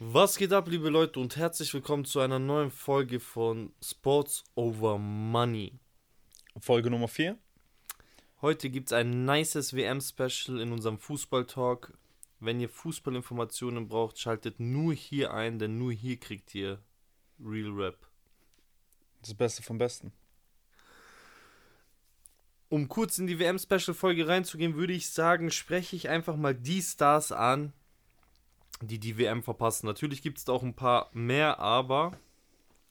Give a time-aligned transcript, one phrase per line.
[0.00, 4.96] Was geht ab, liebe Leute, und herzlich willkommen zu einer neuen Folge von Sports Over
[4.96, 5.72] Money.
[6.60, 7.36] Folge Nummer 4.
[8.40, 11.98] Heute gibt es ein nices WM-Special in unserem Fußball-Talk.
[12.38, 16.80] Wenn ihr Fußballinformationen braucht, schaltet nur hier ein, denn nur hier kriegt ihr
[17.44, 17.98] Real Rap.
[19.22, 20.12] Das Beste vom Besten.
[22.68, 27.32] Um kurz in die WM-Special-Folge reinzugehen, würde ich sagen, spreche ich einfach mal die Stars
[27.32, 27.72] an,
[28.80, 29.86] die die WM verpassen.
[29.86, 32.12] Natürlich gibt es da auch ein paar mehr, aber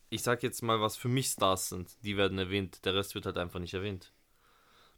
[0.09, 1.97] ich sag jetzt mal, was für mich Stars sind.
[2.03, 4.11] Die werden erwähnt, der Rest wird halt einfach nicht erwähnt.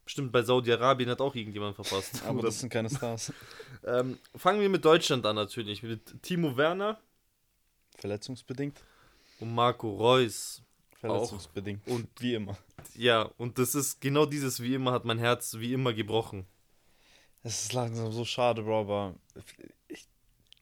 [0.04, 2.24] Bestimmt bei Saudi-Arabien hat auch irgendjemand verpasst.
[2.26, 3.32] Aber das sind keine Stars.
[3.86, 5.84] ähm, fangen wir mit Deutschland an natürlich.
[5.84, 7.00] Mit Timo Werner.
[7.98, 8.82] Verletzungsbedingt.
[9.40, 10.64] Und Marco Reus.
[11.00, 11.88] Verletzungsbedingt.
[11.88, 11.92] Auch.
[11.92, 12.58] Und wie immer.
[12.96, 16.48] Ja, und das ist genau dieses wie immer hat mein Herz wie immer gebrochen.
[17.44, 19.16] Es ist langsam so schade, Bro, aber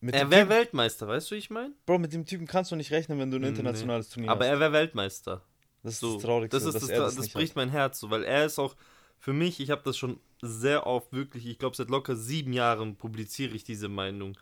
[0.02, 1.74] er wäre Weltmeister, weißt du, wie ich meine?
[1.86, 4.14] Bro, mit dem Typen kannst du nicht rechnen, wenn du ein internationales nee.
[4.14, 4.52] Turnier aber hast.
[4.52, 5.42] Aber er wäre Weltmeister.
[5.84, 7.56] Das ist so, das Traurigste, das, ist das, das, das bricht hat.
[7.56, 8.76] mein Herz, so, weil er ist auch
[9.20, 12.96] für mich, ich habe das schon sehr oft wirklich, ich glaube seit locker sieben Jahren
[12.96, 14.38] publiziere ich diese Meinung.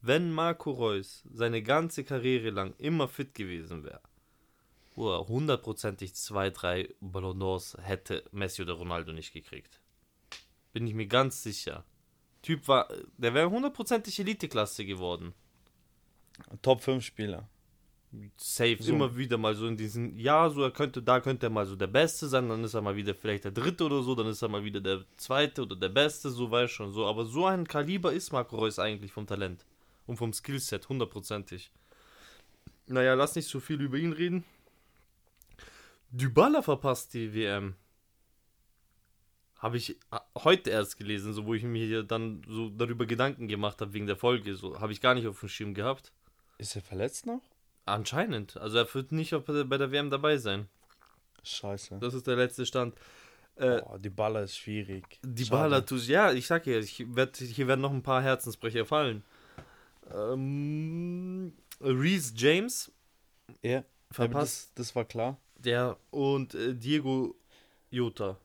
[0.00, 4.02] Wenn Marco Reus seine ganze Karriere lang immer fit gewesen wäre,
[4.94, 9.80] wo er hundertprozentig zwei, drei Ballon d'Ors hätte Messi oder Ronaldo nicht gekriegt.
[10.72, 11.84] Bin ich mir ganz sicher.
[12.48, 15.34] Typ war, der wäre hundertprozentig Eliteklasse geworden.
[16.62, 17.46] Top 5 Spieler
[18.36, 18.92] safe so.
[18.92, 21.76] immer wieder mal so in diesen, ja, so er könnte, da könnte er mal so
[21.76, 24.40] der Beste sein, dann ist er mal wieder vielleicht der Dritte oder so, dann ist
[24.40, 27.06] er mal wieder der Zweite oder der Beste, so weiß schon so.
[27.06, 29.66] Aber so ein Kaliber ist Marco Reus eigentlich vom Talent
[30.06, 31.70] und vom Skillset, hundertprozentig.
[32.86, 34.44] Naja, lass nicht so viel über ihn reden.
[36.10, 37.74] Dybala verpasst die WM.
[39.58, 39.98] Habe ich
[40.36, 44.16] heute erst gelesen, so wo ich mir dann so darüber Gedanken gemacht habe wegen der
[44.16, 44.54] Folge.
[44.54, 46.12] So habe ich gar nicht auf dem Schirm gehabt.
[46.58, 47.42] Ist er verletzt noch?
[47.84, 48.56] Anscheinend.
[48.56, 50.68] Also er wird nicht bei der WM dabei sein.
[51.42, 51.98] Scheiße.
[52.00, 52.94] Das ist der letzte Stand.
[53.56, 55.18] Äh, oh, die Baller ist schwierig.
[55.22, 58.84] Die Baller tut ja, ich sag ja, ich werd, hier werden noch ein paar Herzensbrecher
[58.86, 59.24] fallen.
[60.14, 62.92] Ähm, Reese James.
[63.62, 64.70] Ja, verpasst.
[64.74, 65.38] Das, das, war klar.
[65.56, 67.34] Der und äh, Diego
[67.90, 68.36] Jota.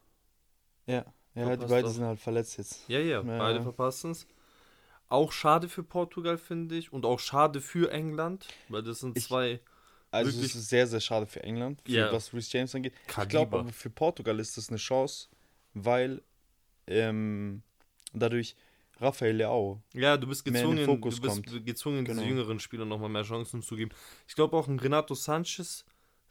[0.86, 1.06] Ja,
[1.36, 2.88] ja die beiden sind halt verletzt jetzt.
[2.88, 4.28] Ja, ja, ja beide verpassen es.
[5.10, 6.92] Auch schade für Portugal, finde ich.
[6.92, 9.60] Und auch schade für England, weil das sind ich, zwei.
[10.12, 12.12] Also es ist sehr, sehr schade für England, für yeah.
[12.12, 12.94] was Rhys James angeht.
[13.08, 13.24] Kaliber.
[13.24, 15.28] Ich glaube aber für Portugal ist das eine Chance,
[15.74, 16.22] weil
[16.88, 17.64] ähm,
[18.14, 18.56] dadurch
[19.00, 19.82] Rafael Leao.
[19.94, 21.66] Ja, du bist gezwungen, du bist kommt.
[21.66, 22.22] gezwungen genau.
[22.22, 23.92] jüngeren Spieler nochmal mehr Chancen zu geben.
[24.28, 25.86] Ich glaube auch ein Renato Sanchez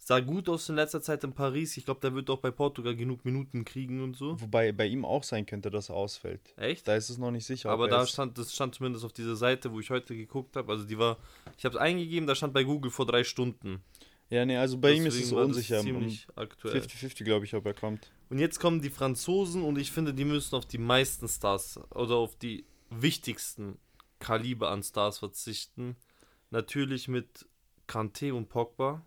[0.05, 1.77] sah gut aus in letzter Zeit in Paris.
[1.77, 4.41] Ich glaube, der wird auch bei Portugal genug Minuten kriegen und so.
[4.41, 6.55] Wobei bei ihm auch sein könnte, dass er ausfällt.
[6.57, 6.89] Echt?
[6.89, 7.71] Da ist es noch nicht sicher.
[7.71, 10.73] Aber da stand, das stand zumindest auf dieser Seite, wo ich heute geguckt habe.
[10.73, 11.19] Also die war,
[11.57, 13.83] ich habe es eingegeben, da stand bei Google vor drei Stunden.
[14.29, 15.81] Ja, nee, also bei Deswegen ihm ist es unsicher.
[15.81, 16.81] Ziemlich aktuell.
[16.81, 18.11] 50-50, glaube ich, ob er kommt.
[18.31, 22.17] Und jetzt kommen die Franzosen und ich finde, die müssen auf die meisten Stars oder
[22.17, 23.79] auf die wichtigsten
[24.19, 25.97] Kaliber an Stars verzichten.
[26.51, 27.47] Natürlich mit
[27.87, 29.05] Kanté und Pogba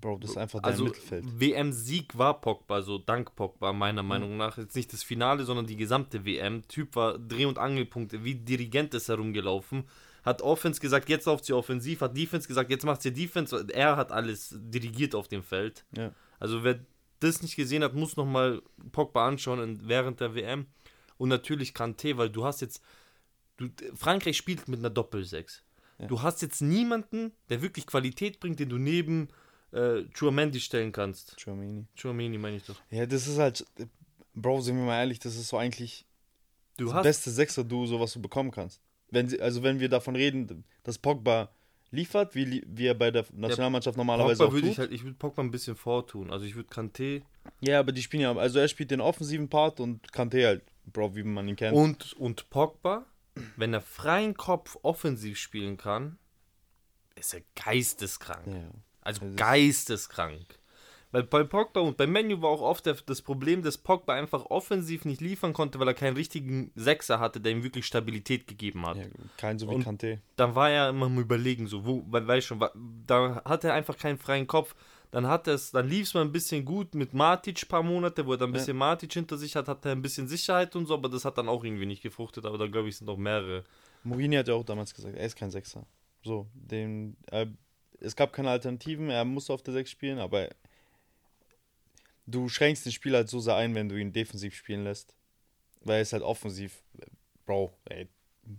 [0.00, 1.24] Bro, das ist einfach dein also, Mittelfeld.
[1.40, 4.08] WM-Sieg war Pogba, so dank Pogba, meiner mhm.
[4.08, 4.58] Meinung nach.
[4.58, 6.66] Jetzt nicht das Finale, sondern die gesamte WM.
[6.68, 9.84] Typ war Dreh- und Angelpunkte, wie Dirigent ist herumgelaufen.
[10.24, 13.66] Hat Offense gesagt, jetzt lauft sie offensiv, hat Defense gesagt, jetzt macht sie Defense.
[13.72, 15.84] Er hat alles dirigiert auf dem Feld.
[15.96, 16.12] Ja.
[16.38, 16.80] Also wer
[17.20, 20.66] das nicht gesehen hat, muss nochmal Pogba anschauen während der WM.
[21.16, 22.82] Und natürlich Kanté, weil du hast jetzt.
[23.56, 25.62] Du, Frankreich spielt mit einer Doppel-6.
[25.98, 26.06] Ja.
[26.06, 29.28] Du hast jetzt niemanden, der wirklich Qualität bringt, den du neben
[29.72, 31.36] äh, Chuamandi stellen kannst.
[31.36, 31.86] Chuamini.
[31.94, 32.76] Chuamini meine ich doch.
[32.90, 33.64] Ja, das ist halt,
[34.34, 36.06] Bro, sind wir mal ehrlich, das ist so eigentlich
[36.76, 38.80] du das hast beste Sechser-Duo, so was du bekommen kannst.
[39.10, 41.50] Wenn sie, also wenn wir davon reden, dass Pogba
[41.90, 44.70] liefert, wie, wie er bei der Nationalmannschaft ja, normalerweise Pogba auch tut.
[44.70, 46.30] Ich, halt, ich würde Pogba ein bisschen vortun.
[46.30, 47.22] Also ich würde Kanté...
[47.60, 51.16] Ja, aber die spielen ja, also er spielt den offensiven Part und Kanté halt, Bro,
[51.16, 51.74] wie man ihn kennt.
[51.76, 53.06] Und, und Pogba,
[53.56, 56.18] wenn er freien Kopf offensiv spielen kann,
[57.14, 58.46] ist er geisteskrank.
[58.46, 58.70] Ja.
[59.08, 60.58] Also geisteskrank.
[61.10, 65.06] Weil bei Pogba und beim Menu war auch oft das Problem, dass Pogba einfach offensiv
[65.06, 68.98] nicht liefern konnte, weil er keinen richtigen Sechser hatte, der ihm wirklich Stabilität gegeben hat.
[68.98, 69.04] Ja,
[69.38, 70.20] kein so wie Kante.
[70.36, 72.62] Dann war er immer am überlegen, so, wo, weil, weißt schon,
[73.06, 74.74] da hatte er einfach keinen freien Kopf.
[75.10, 78.26] Dann hat es, dann lief es mal ein bisschen gut mit Matic ein paar Monate,
[78.26, 78.86] wo er dann ein bisschen ja.
[78.86, 81.48] Matic hinter sich hat, hat er ein bisschen Sicherheit und so, aber das hat dann
[81.48, 83.64] auch irgendwie nicht gefruchtet, aber da glaube ich sind noch mehrere.
[84.04, 85.86] Mourinho hat ja auch damals gesagt, er ist kein Sechser.
[86.22, 87.46] So, den, äh,
[88.00, 90.48] es gab keine Alternativen, er musste auf der 6 spielen, aber
[92.26, 95.14] du schränkst den Spieler halt so sehr ein, wenn du ihn defensiv spielen lässt.
[95.80, 96.82] Weil er ist halt offensiv,
[97.46, 98.08] Bro, ey,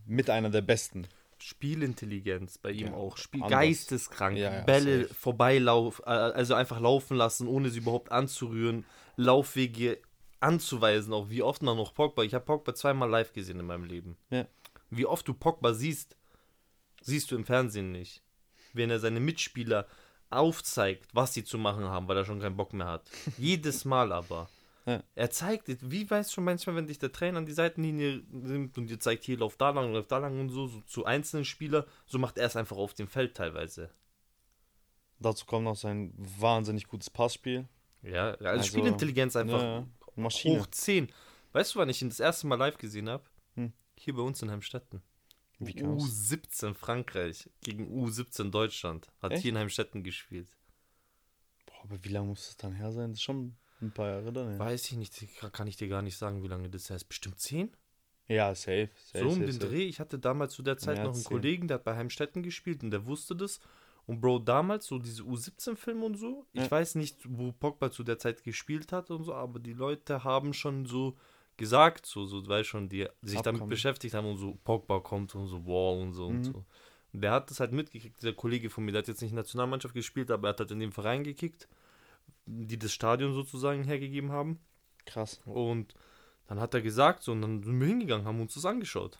[0.05, 1.07] mit einer der besten.
[1.37, 3.17] Spielintelligenz bei ihm ja, auch.
[3.17, 4.37] Spiel geisteskrank.
[4.37, 5.13] Ja, ja, Bälle safe.
[5.13, 8.85] vorbeilaufen, äh, also einfach laufen lassen, ohne sie überhaupt anzurühren.
[9.15, 9.99] Laufwege
[10.41, 12.23] anzuweisen, auch wie oft man noch Pogba.
[12.23, 14.17] Ich habe Pogba zweimal live gesehen in meinem Leben.
[14.89, 16.15] Wie oft du Pogba siehst,
[17.01, 18.21] siehst du im Fernsehen nicht.
[18.73, 19.87] Wenn er seine Mitspieler
[20.29, 23.09] aufzeigt, was sie zu machen haben, weil er schon keinen Bock mehr hat.
[23.37, 24.49] Jedes Mal aber.
[24.85, 25.03] Ja.
[25.15, 28.87] Er zeigt, wie weißt schon manchmal, wenn dich der Trainer an die Seitenlinie nimmt und
[28.87, 31.83] dir zeigt, hier lauf da lang, lauf da lang und so, so zu einzelnen Spielern,
[32.05, 33.91] so macht er es einfach auf dem Feld teilweise.
[35.19, 37.67] Dazu kommt noch sein wahnsinnig gutes Passspiel.
[38.01, 40.59] Ja, also, also Spielintelligenz einfach ja, Maschine.
[40.59, 41.11] hoch 10.
[41.51, 43.23] Weißt du, wann ich ihn das erste Mal live gesehen habe?
[43.55, 43.73] Hm.
[43.95, 45.01] Hier bei uns in Heimstetten.
[45.61, 49.11] U17 Frankreich gegen U17 Deutschland.
[49.21, 49.41] Hat Echt?
[49.41, 50.47] hier in Heimstetten gespielt.
[51.65, 53.11] Boah, aber wie lange muss das dann her sein?
[53.11, 54.51] Das ist schon ein paar Jahre dann.
[54.51, 54.59] Ja.
[54.59, 57.05] Weiß ich nicht, kann ich dir gar nicht sagen, wie lange das her ist.
[57.05, 57.71] Bestimmt 10?
[58.27, 58.89] Ja, safe.
[59.11, 59.67] safe so um den safe.
[59.67, 59.85] Dreh.
[59.85, 61.23] Ich hatte damals zu der Zeit noch einen 10.
[61.23, 63.59] Kollegen, der hat bei Heimstetten gespielt und der wusste das.
[64.05, 66.63] Und Bro, damals, so diese U17-Filme und so, ja.
[66.63, 70.23] ich weiß nicht, wo Pogba zu der Zeit gespielt hat und so, aber die Leute
[70.23, 71.15] haben schon so
[71.59, 73.59] gesagt, so, so, weil schon, die sich Abkommen.
[73.59, 76.37] damit beschäftigt haben und so, Pogba kommt und so, wow und so mhm.
[76.37, 76.65] und so.
[77.13, 79.93] Und der hat das halt mitgekriegt, dieser Kollege von mir, der hat jetzt nicht Nationalmannschaft
[79.93, 81.67] gespielt, aber er hat halt in dem Verein gekickt,
[82.45, 84.59] die das Stadion sozusagen hergegeben haben.
[85.05, 85.41] Krass.
[85.45, 85.93] Und
[86.47, 89.19] dann hat er gesagt, so, und dann sind wir hingegangen, haben uns das angeschaut.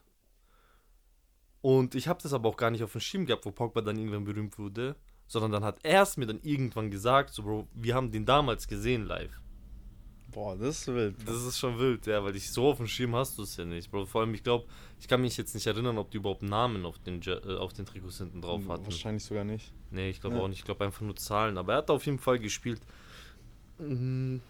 [1.62, 3.97] Und ich habe das aber auch gar nicht auf dem Schirm gehabt, wo Pogba dann
[3.97, 4.95] irgendwann berühmt wurde,
[5.27, 8.68] sondern dann hat er es mir dann irgendwann gesagt, so, Bro, wir haben den damals
[8.68, 9.42] gesehen live.
[10.31, 11.16] Boah, das ist wild.
[11.26, 13.66] Das ist schon wild, ja, weil ich so auf dem Schirm hast du es ja
[13.66, 14.06] nicht, Bro.
[14.06, 14.66] Vor allem, ich glaube,
[15.00, 17.86] ich kann mich jetzt nicht erinnern, ob die überhaupt Namen auf den, äh, auf den
[17.86, 18.86] Trikots hinten drauf hatten.
[18.86, 19.74] Wahrscheinlich sogar nicht.
[19.92, 20.44] Nee, ich glaube ja.
[20.44, 20.60] auch nicht.
[20.60, 21.58] Ich glaube einfach nur Zahlen.
[21.58, 22.81] Aber er hat auf jeden Fall gespielt.
[23.80, 24.42] Mhm.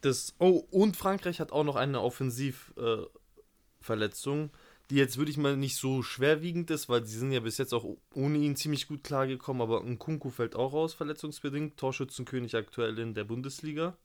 [0.00, 4.48] Das, oh, und Frankreich hat auch noch eine Offensivverletzung, äh,
[4.90, 7.74] die jetzt würde ich mal nicht so schwerwiegend ist, weil sie sind ja bis jetzt
[7.74, 7.84] auch
[8.14, 11.76] ohne ihn ziemlich gut klargekommen, aber ein Kunku fällt auch raus, verletzungsbedingt.
[11.76, 13.96] Torschützenkönig aktuell in der Bundesliga.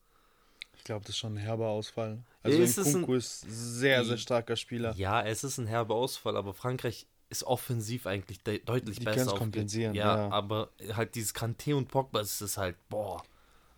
[0.75, 2.23] Ich glaube, das ist schon ein herber Ausfall.
[2.41, 4.93] Also ist Kunku ein, ist sehr, sehr starker Spieler.
[4.95, 9.31] Ja, es ist ein herber Ausfall, aber Frankreich ist offensiv eigentlich de deutlich die besser.
[9.31, 9.95] Die kompensieren.
[9.95, 13.23] Ja, ja, aber halt dieses Kanté und Pogba ist es halt, boah.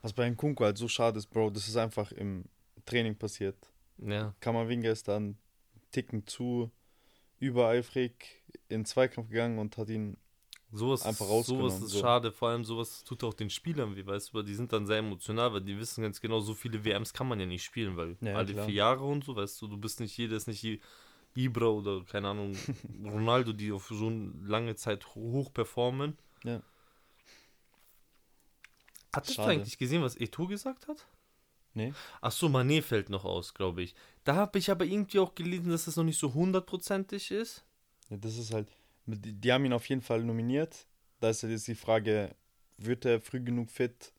[0.01, 2.45] Was bei Kunku halt so schade ist, Bro, das ist einfach im
[2.86, 3.56] Training passiert.
[3.98, 4.36] Ja.
[4.39, 5.38] Kammerwinger ist dann
[5.91, 6.69] Ticken zu
[7.39, 10.18] übereifrig in Zweikampf gegangen und hat ihn
[10.75, 11.69] Sowas, einfach rausgenommen.
[11.69, 12.00] Sowas ist so.
[12.00, 14.86] schade, vor allem sowas tut auch den Spielern wie, weißt du, weil die sind dann
[14.86, 17.95] sehr emotional, weil die wissen ganz genau, so viele WMs kann man ja nicht spielen,
[17.95, 18.66] weil ja, alle klar.
[18.66, 20.81] vier Jahre und so, weißt du, du bist nicht jeder, ist nicht
[21.36, 22.56] Ibra oder, keine Ahnung,
[23.06, 26.18] Ronaldo, die auf so eine lange Zeit hoch performen.
[26.44, 26.62] Ja.
[29.13, 29.48] Hattest Schade.
[29.48, 31.07] du eigentlich gesehen, was Eto gesagt hat?
[31.74, 31.94] Nee.
[32.22, 33.95] Ach so, Manet fällt noch aus, glaube ich.
[34.24, 37.63] Da habe ich aber irgendwie auch gelesen, dass das noch nicht so hundertprozentig ist.
[38.10, 38.69] Ja, das ist halt,
[39.05, 40.87] die haben ihn auf jeden Fall nominiert.
[41.19, 42.35] Da ist jetzt die Frage,
[42.77, 44.13] wird er früh genug fit?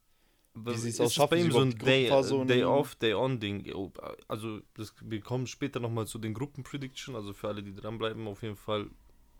[0.54, 2.10] Wie sie es ausschaffen, bei ihm so ein Day,
[2.46, 3.70] Day Off, Day On Ding.
[3.74, 3.92] Oh,
[4.26, 8.42] also das, wir kommen später nochmal zu den Gruppenprediction, also für alle, die dranbleiben, auf
[8.42, 8.86] jeden Fall,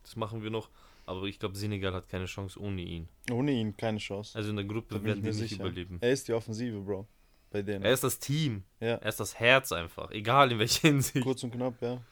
[0.03, 0.69] das machen wir noch.
[1.07, 3.09] Aber ich glaube, Senegal hat keine Chance ohne ihn.
[3.31, 4.37] Ohne ihn keine Chance.
[4.37, 5.99] Also in der Gruppe werden die nicht überleben.
[6.01, 7.07] Er ist die Offensive, Bro.
[7.51, 7.85] Bei denen.
[7.85, 8.65] Er ist das Team.
[8.81, 8.97] Ja.
[8.97, 10.11] Er ist das Herz einfach.
[10.11, 11.23] Egal in welcher Hinsicht.
[11.23, 12.03] Kurz und knapp, ja.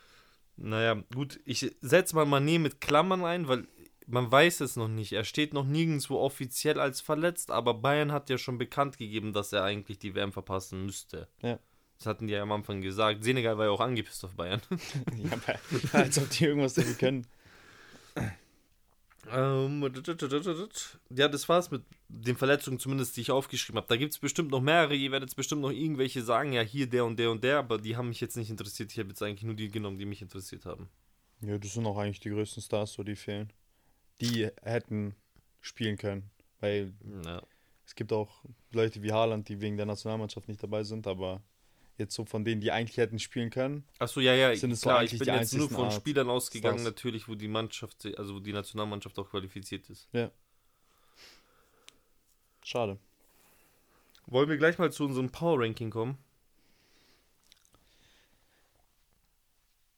[0.56, 3.66] Naja, gut, ich setze mal Mané mit Klammern ein, weil
[4.06, 5.12] man weiß es noch nicht.
[5.12, 9.52] Er steht noch nirgendwo offiziell als verletzt, aber Bayern hat ja schon bekannt gegeben, dass
[9.52, 11.28] er eigentlich die WM verpassen müsste.
[11.42, 11.58] Ja.
[11.98, 13.24] Das hatten die ja am Anfang gesagt.
[13.24, 14.60] Senegal war ja auch angepisst auf Bayern.
[15.16, 15.38] ja,
[15.92, 17.26] als ob die irgendwas dafür können.
[19.32, 19.82] Ähm,
[21.10, 23.88] ja, das war's mit den Verletzungen, zumindest die ich aufgeschrieben habe.
[23.88, 24.94] Da gibt es bestimmt noch mehrere.
[24.94, 27.78] Ihr werdet jetzt bestimmt noch irgendwelche sagen, ja, hier der und der und der, aber
[27.78, 28.92] die haben mich jetzt nicht interessiert.
[28.92, 30.88] Ich habe jetzt eigentlich nur die genommen, die mich interessiert haben.
[31.40, 33.52] Ja, das sind auch eigentlich die größten Stars, so die fehlen.
[34.20, 35.14] Die hätten
[35.60, 36.30] spielen können.
[36.60, 36.92] Weil
[37.24, 37.42] ja.
[37.86, 41.42] es gibt auch Leute wie Haaland, die wegen der Nationalmannschaft nicht dabei sind, aber
[41.98, 43.84] jetzt so von denen, die eigentlich hätten spielen können.
[43.98, 46.78] Achso, ja, ja, sind es klar, so ich bin jetzt nur von Art Spielern ausgegangen,
[46.78, 46.94] Stars.
[46.94, 50.08] natürlich, wo die Mannschaft, also wo die Nationalmannschaft auch qualifiziert ist.
[50.12, 50.30] Ja.
[52.62, 52.98] Schade.
[54.26, 56.18] Wollen wir gleich mal zu unserem Power Ranking kommen?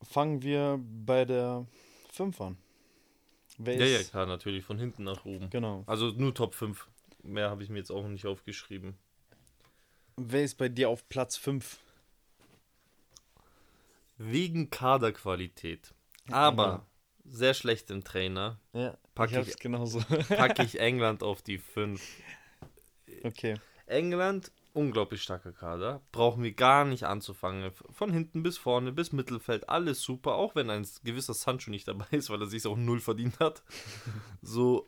[0.03, 1.67] Fangen wir bei der
[2.13, 2.59] 5 an.
[3.59, 5.49] Wer ja, ja, klar, natürlich, von hinten nach oben.
[5.51, 5.85] Genau.
[5.87, 6.87] Also nur Top 5.
[7.23, 8.97] Mehr habe ich mir jetzt auch nicht aufgeschrieben.
[10.17, 11.79] Wer ist bei dir auf Platz 5?
[14.19, 15.95] Wegen Kaderqualität.
[16.31, 16.87] Aber
[17.25, 17.37] genau.
[17.37, 18.59] sehr schlecht im Trainer.
[18.73, 20.01] Ja, packe ich, ich genauso.
[20.01, 22.03] packe ich England auf die 5.
[23.23, 23.55] Okay.
[23.87, 26.03] England unglaublich starker Kader.
[26.13, 27.73] Brauchen wir gar nicht anzufangen.
[27.91, 30.35] Von hinten bis vorne, bis Mittelfeld, alles super.
[30.35, 33.63] Auch wenn ein gewisser Sancho nicht dabei ist, weil er sich auch null verdient hat.
[34.43, 34.87] so.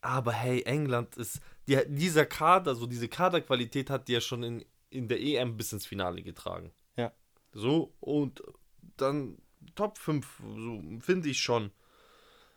[0.00, 1.40] Aber hey, England ist.
[1.66, 5.72] Die, dieser Kader, so diese Kaderqualität hat die ja schon in, in der EM bis
[5.72, 6.72] ins Finale getragen.
[7.52, 8.42] So, und
[8.96, 9.38] dann
[9.74, 11.70] Top 5, so finde ich schon.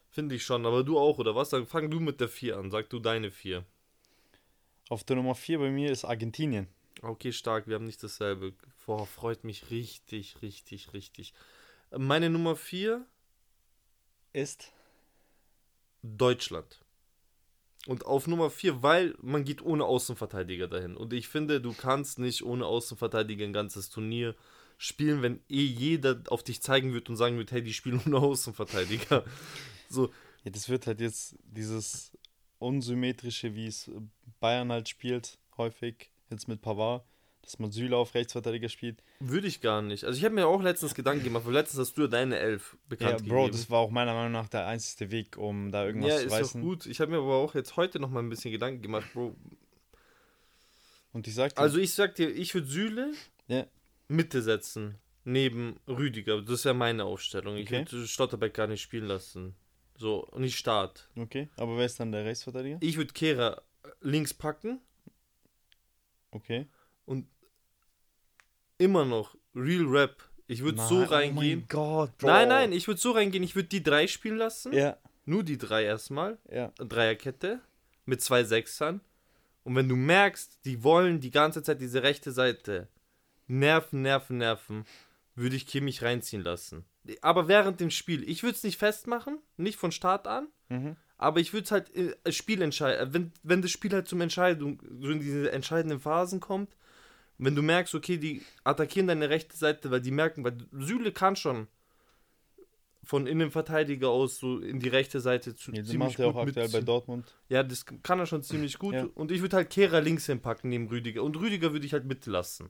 [0.10, 0.66] Finde ich schon.
[0.66, 1.50] Aber du auch, oder was?
[1.50, 2.72] Dann fang du mit der 4 an.
[2.72, 3.66] Sag du deine 4.
[4.90, 6.68] Auf der Nummer 4 bei mir ist Argentinien.
[7.02, 8.54] Okay, stark, wir haben nicht dasselbe.
[8.86, 11.34] Boah, freut mich richtig, richtig, richtig.
[11.98, 13.06] Meine Nummer 4
[14.34, 14.72] ist
[16.04, 16.82] Deutschland.
[17.88, 20.96] Und auf Nummer 4, weil man geht ohne Außenverteidiger dahin.
[20.96, 24.36] Und ich finde, du kannst nicht ohne Außenverteidiger ein ganzes Turnier
[24.82, 28.18] spielen, wenn eh jeder auf dich zeigen wird und sagen wird, hey, die spielen ohne
[28.18, 29.24] Außenverteidiger.
[29.90, 30.12] so.
[30.44, 32.18] Ja, das wird halt jetzt dieses
[32.58, 33.92] unsymmetrische, wie es
[34.40, 37.06] Bayern halt spielt, häufig, jetzt mit Pavard,
[37.44, 39.04] dass man Süle auf Rechtsverteidiger spielt.
[39.20, 40.04] Würde ich gar nicht.
[40.04, 42.76] Also ich habe mir auch letztens Gedanken gemacht, weil letztens hast du ja deine Elf
[42.90, 43.58] bekannt ja, Bro, gegeben.
[43.58, 46.38] das war auch meiner Meinung nach der einzige Weg, um da irgendwas ja, zu reißen.
[46.38, 46.86] Ja, ist doch gut.
[46.88, 49.36] Ich habe mir aber auch jetzt heute noch mal ein bisschen Gedanken gemacht, Bro.
[51.14, 53.12] Und ich sag dir, Also ich sag dir, ich würde Süle
[53.48, 53.68] ja.
[54.12, 56.42] Mitte setzen, neben Rüdiger.
[56.42, 57.58] Das wäre meine Aufstellung.
[57.58, 57.86] Ich okay.
[57.90, 59.56] würde Stotterbeck gar nicht spielen lassen.
[59.96, 61.10] So, nicht Start.
[61.16, 62.78] Okay, aber wer ist dann der Rechtsverteidiger?
[62.82, 63.62] Ich würde Kehrer
[64.02, 64.80] links packen.
[66.32, 66.68] Okay.
[67.06, 67.28] Und
[68.78, 70.24] immer noch Real Rap.
[70.48, 71.36] Ich würde so reingehen.
[71.38, 72.28] Oh mein Gott, Bro.
[72.28, 73.44] Nein, nein, ich würde so reingehen.
[73.44, 74.74] Ich würde die drei spielen lassen.
[74.74, 74.98] Ja.
[75.26, 76.40] Nur die drei erstmal.
[76.52, 76.74] Ja.
[76.78, 77.62] Dreierkette
[78.06, 79.02] mit zwei Sechsern.
[79.64, 82.88] Und wenn du merkst, die wollen die ganze Zeit diese rechte Seite
[83.52, 84.86] nerven, nerven, nerven,
[85.36, 86.86] würde ich Kimmich reinziehen lassen
[87.22, 88.28] aber während dem Spiel.
[88.30, 90.96] Ich würde es nicht festmachen, nicht von Start an, mhm.
[91.18, 93.10] aber ich würde es halt äh, Spiel entscheiden.
[93.10, 96.76] Äh, wenn, wenn das Spiel halt zum Entscheidung, so in diese entscheidenden Phasen kommt,
[97.38, 101.36] wenn du merkst, okay, die attackieren deine rechte Seite, weil die merken, weil Süle kann
[101.36, 101.68] schon
[103.04, 106.70] von Innenverteidiger aus so in die rechte Seite zu ja, ziemlich macht er auch aktuell
[106.70, 107.34] bei Dortmund.
[107.50, 108.94] Ja, das kann er schon ziemlich gut.
[108.94, 109.08] Ja.
[109.16, 111.24] Und ich würde halt Kehrer links hinpacken neben Rüdiger.
[111.24, 112.70] Und Rüdiger würde ich halt mitlassen.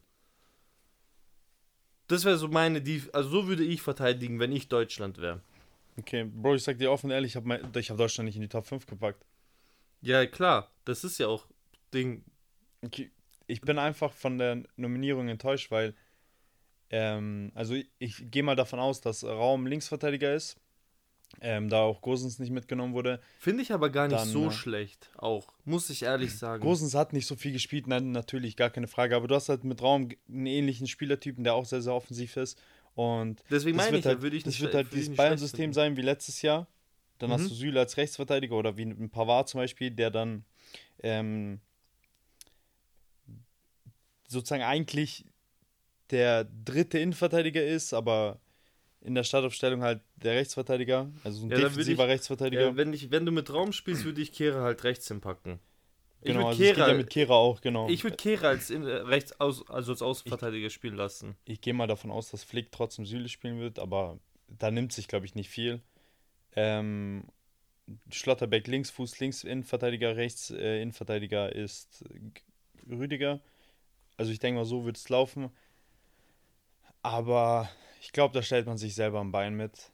[2.11, 5.39] Das wäre so meine, die, also so würde ich verteidigen, wenn ich Deutschland wäre.
[5.97, 8.65] Okay, Bro, ich sag dir offen ehrlich, ich habe hab Deutschland nicht in die Top
[8.65, 9.25] 5 gepackt.
[10.01, 11.47] Ja, klar, das ist ja auch
[11.93, 12.25] Ding.
[12.81, 13.11] Okay.
[13.47, 15.95] Ich bin einfach von der Nominierung enttäuscht, weil,
[16.89, 20.57] ähm, also ich, ich gehe mal davon aus, dass Raum Linksverteidiger ist
[21.39, 23.21] ähm, da auch Gosens nicht mitgenommen wurde.
[23.39, 26.61] Finde ich aber gar nicht dann, so äh, schlecht, auch, muss ich ehrlich sagen.
[26.61, 29.63] Gosens hat nicht so viel gespielt, nein, natürlich, gar keine Frage, aber du hast halt
[29.63, 32.59] mit Raum einen ähnlichen Spielertypen, der auch sehr, sehr offensiv ist.
[32.95, 36.41] Und deswegen meine ich, halt, würde ich Das wird halt dieses Bayern-System sein wie letztes
[36.41, 36.67] Jahr.
[37.19, 37.33] Dann mhm.
[37.35, 40.43] hast du Süle als Rechtsverteidiger oder wie ein Pavard zum Beispiel, der dann
[41.01, 41.61] ähm,
[44.27, 45.25] sozusagen eigentlich
[46.09, 48.39] der dritte Innenverteidiger ist, aber
[49.01, 52.61] in der Startaufstellung halt der Rechtsverteidiger, also ein ja, defensiver ich, Rechtsverteidiger.
[52.61, 55.59] Ja, wenn, ich, wenn du mit Raum spielst, würde ich Kehre halt rechts hinpacken.
[56.23, 57.89] Genau, also Kehre, ja mit Kehre auch, genau.
[57.89, 61.35] Ich würde Kehre als in, äh, rechts aus, also als Außenverteidiger ich, spielen lassen.
[61.45, 65.07] Ich gehe mal davon aus, dass Flick trotzdem Süle spielen wird, aber da nimmt sich,
[65.07, 65.81] glaube ich, nicht viel.
[66.55, 67.23] Ähm,
[68.11, 72.03] Schlotterbeck links, Fuß links, Innenverteidiger rechts, äh, Innenverteidiger ist
[72.87, 73.39] Rüdiger.
[74.17, 75.49] Also ich denke mal, so wird es laufen.
[77.01, 77.67] Aber
[78.01, 79.91] ich glaube, da stellt man sich selber am Bein mit.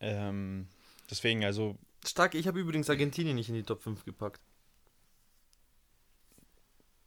[0.00, 0.66] Ähm,
[1.10, 1.76] deswegen, also.
[2.04, 4.40] Stark, ich habe übrigens Argentinien nicht in die Top 5 gepackt.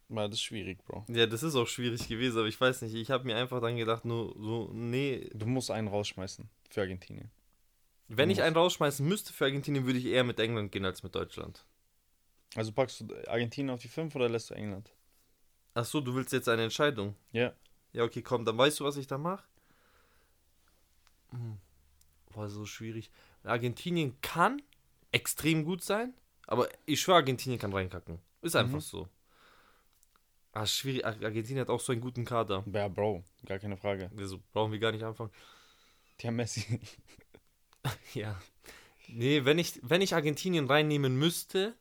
[0.09, 1.05] War das ist schwierig, Bro.
[1.07, 2.93] Ja, das ist auch schwierig gewesen, aber ich weiß nicht.
[2.93, 5.29] Ich habe mir einfach dann gedacht, nur so, nee.
[5.33, 7.31] Du musst einen rausschmeißen für Argentinien.
[8.07, 8.45] Wenn du ich musst.
[8.45, 11.65] einen rausschmeißen müsste für Argentinien, würde ich eher mit England gehen als mit Deutschland.
[12.55, 14.91] Also packst du Argentinien auf die 5 oder lässt du England?
[15.73, 17.15] Ach so, du willst jetzt eine Entscheidung?
[17.31, 17.53] Ja.
[17.93, 19.43] Ja, okay, komm, dann weißt du, was ich da mache?
[21.31, 21.57] Hm.
[22.33, 23.11] War so schwierig.
[23.43, 24.61] Argentinien kann
[25.11, 26.13] extrem gut sein,
[26.47, 28.19] aber ich schwöre, Argentinien kann reinkacken.
[28.41, 28.81] Ist einfach mhm.
[28.81, 29.09] so.
[30.53, 31.05] Ah, schwierig.
[31.05, 32.63] Argentinien hat auch so einen guten Kader.
[32.71, 34.11] Ja, Bro, gar keine Frage.
[34.17, 35.31] Also brauchen wir gar nicht anfangen.
[36.19, 36.79] Die haben Messi.
[38.13, 38.39] ja.
[39.07, 41.75] Nee, wenn ich, wenn ich Argentinien reinnehmen müsste,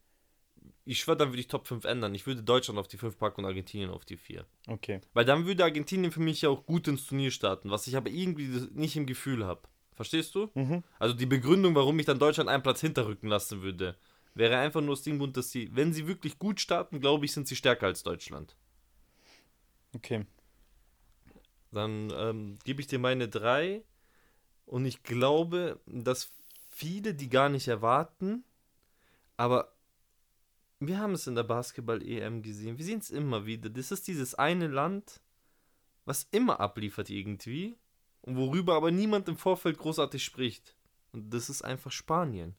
[0.90, 2.16] ich schwöre, dann würde ich Top 5 ändern.
[2.16, 4.44] Ich würde Deutschland auf die 5 packen und Argentinien auf die 4.
[4.66, 5.00] Okay.
[5.12, 8.10] Weil dann würde Argentinien für mich ja auch gut ins Turnier starten, was ich aber
[8.10, 9.62] irgendwie nicht im Gefühl habe.
[9.94, 10.50] Verstehst du?
[10.54, 10.82] Mhm.
[10.98, 13.96] Also die Begründung, warum ich dann Deutschland einen Platz hinterrücken lassen würde,
[14.34, 17.32] wäre einfach nur aus dem Grund, dass sie, wenn sie wirklich gut starten, glaube ich,
[17.32, 18.56] sind sie stärker als Deutschland.
[19.94, 20.26] Okay.
[21.70, 23.84] Dann ähm, gebe ich dir meine 3
[24.66, 26.32] und ich glaube, dass
[26.68, 28.42] viele die gar nicht erwarten,
[29.36, 29.72] aber
[30.80, 33.68] wir haben es in der Basketball-EM gesehen, wir sehen es immer wieder.
[33.68, 35.20] Das ist dieses eine Land,
[36.06, 37.76] was immer abliefert irgendwie
[38.22, 40.74] und worüber aber niemand im Vorfeld großartig spricht.
[41.12, 42.54] Und das ist einfach Spanien.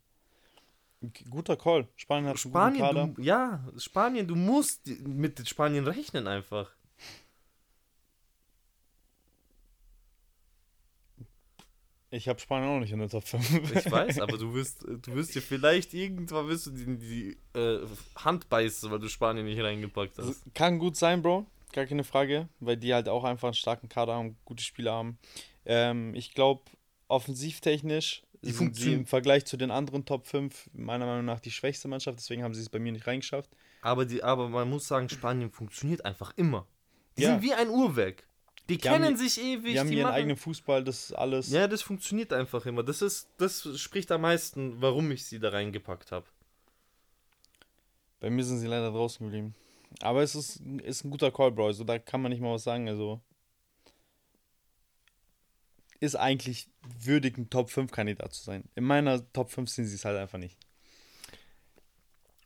[1.30, 1.88] Guter Call.
[1.96, 3.16] Spanien hat Spanien, einen guten Kader.
[3.16, 6.75] Du, ja, Spanien, du musst mit Spanien rechnen einfach.
[12.13, 13.74] Ich habe Spanien auch nicht in der Top 5.
[13.74, 17.80] Ich weiß, aber du wirst, du wirst dir vielleicht irgendwann wirst du die, die äh,
[18.18, 20.44] Hand beißen, weil du Spanien nicht reingepackt hast.
[20.53, 21.46] Kann gut sein, Bro.
[21.72, 25.18] Gar keine Frage, weil die halt auch einfach einen starken Kader haben, gute Spieler haben.
[25.65, 26.63] Ähm, ich glaube,
[27.08, 31.51] offensivtechnisch die sind sie im Vergleich zu den anderen Top 5 meiner Meinung nach die
[31.51, 33.51] schwächste Mannschaft, deswegen haben sie es bei mir nicht reingeschafft.
[33.82, 36.68] Aber, die, aber man muss sagen, Spanien funktioniert einfach immer.
[37.18, 37.32] Die ja.
[37.32, 38.24] sind wie ein Uhrwerk.
[38.70, 39.74] Die, die kennen haben, sich ewig.
[39.74, 40.15] Die haben die ihren machen...
[40.15, 41.50] eigenen Fußball, das ist alles.
[41.50, 42.84] Ja, das funktioniert einfach immer.
[42.84, 46.25] Das ist, das spricht am meisten, warum ich sie da reingepackt habe.
[48.20, 49.56] Bei mir sind sie leider draußen geblieben.
[50.00, 51.68] Aber es ist, ist ein guter Call, Bro.
[51.68, 52.88] Also da kann man nicht mal was sagen.
[52.88, 53.20] Also
[56.00, 56.68] ist eigentlich
[57.00, 58.63] würdig, ein Top 5 Kandidat zu sein.
[58.75, 60.58] In meiner Top 5 sind sie es halt einfach nicht.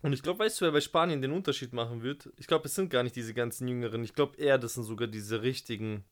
[0.01, 2.31] Und ich glaube, weißt du, wer bei Spanien den Unterschied machen wird?
[2.37, 4.03] Ich glaube, es sind gar nicht diese ganzen Jüngeren.
[4.03, 6.03] Ich glaube eher, das sind sogar diese richtigen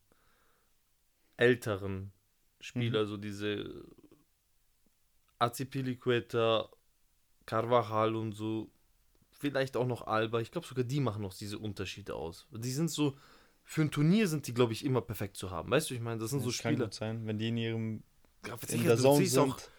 [1.37, 2.11] älteren
[2.59, 3.07] Spieler, mhm.
[3.07, 3.85] so diese
[5.39, 6.69] Azipilicueta,
[7.45, 8.71] Carvajal und so.
[9.31, 10.39] Vielleicht auch noch Alba.
[10.39, 12.47] Ich glaube, sogar die machen noch diese Unterschiede aus.
[12.51, 13.17] Die sind so,
[13.63, 15.69] für ein Turnier sind die, glaube ich, immer perfekt zu haben.
[15.69, 16.75] Weißt du, ich meine, das sind das so Spieler.
[16.75, 18.03] Kann gut sein, wenn die in ihrem
[18.47, 19.71] ja, in sicher, der Zone sind.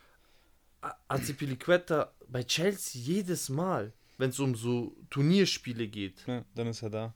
[1.08, 6.26] Azipilicueta bei Chelsea jedes Mal, wenn es um so Turnierspiele geht.
[6.26, 7.14] Ja, dann ist er da.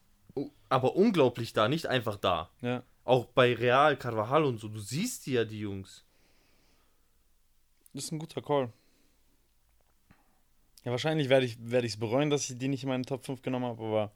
[0.68, 2.50] Aber unglaublich da, nicht einfach da.
[2.60, 2.82] Ja.
[3.04, 4.68] Auch bei Real, Carvajal und so.
[4.68, 6.04] Du siehst die ja, die Jungs.
[7.94, 8.72] Das ist ein guter Call.
[10.84, 11.58] Ja, wahrscheinlich werde ich
[11.92, 14.12] es bereuen, dass ich die nicht in meinen Top 5 genommen habe, aber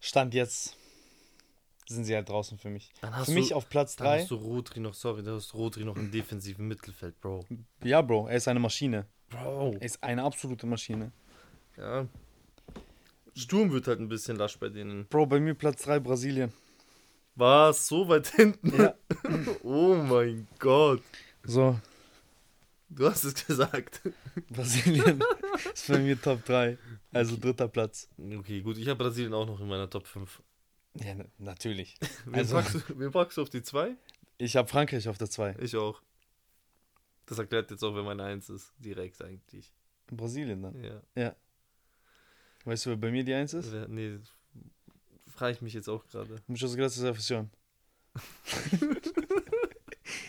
[0.00, 0.76] Stand jetzt
[1.88, 2.92] sind sie halt draußen für mich.
[3.24, 4.04] Für mich auf Platz 3.
[4.04, 7.44] Dann hast du Rodri noch, sorry, da hast Rodri noch im defensiven Mittelfeld, Bro.
[7.82, 9.06] Ja, Bro, er ist eine Maschine.
[9.30, 9.74] Bro.
[9.74, 11.12] Er ist eine absolute Maschine.
[11.76, 12.06] Ja.
[13.34, 15.06] Sturm wird halt ein bisschen lasch bei denen.
[15.06, 16.52] Bro, bei mir Platz 3 Brasilien.
[17.34, 17.86] Was?
[17.86, 18.72] So weit hinten?
[18.80, 18.94] Ja.
[19.62, 21.02] oh mein Gott.
[21.44, 21.78] So.
[22.88, 24.00] Du hast es gesagt.
[24.48, 25.22] Brasilien
[25.74, 26.78] ist bei mir Top 3.
[27.12, 28.08] Also dritter Platz.
[28.18, 28.78] Okay, gut.
[28.78, 30.42] Ich habe Brasilien auch noch in meiner Top 5.
[31.04, 31.96] Ja, natürlich.
[32.26, 33.96] Wen, also, packst du, wen packst du auf die 2?
[34.38, 35.56] Ich habe Frankreich auf der 2.
[35.60, 36.02] Ich auch.
[37.26, 38.72] Das erklärt jetzt auch, wer meine 1 ist.
[38.78, 39.72] Direkt eigentlich.
[40.08, 40.82] Brasilien dann?
[40.82, 41.02] Ja.
[41.14, 41.36] Ja.
[42.64, 43.72] Weißt du, wer bei mir die 1 ist?
[43.72, 44.18] Wer, nee,
[45.26, 46.36] frage ich mich jetzt auch gerade.
[46.46, 47.50] Muchas gracias, Afición.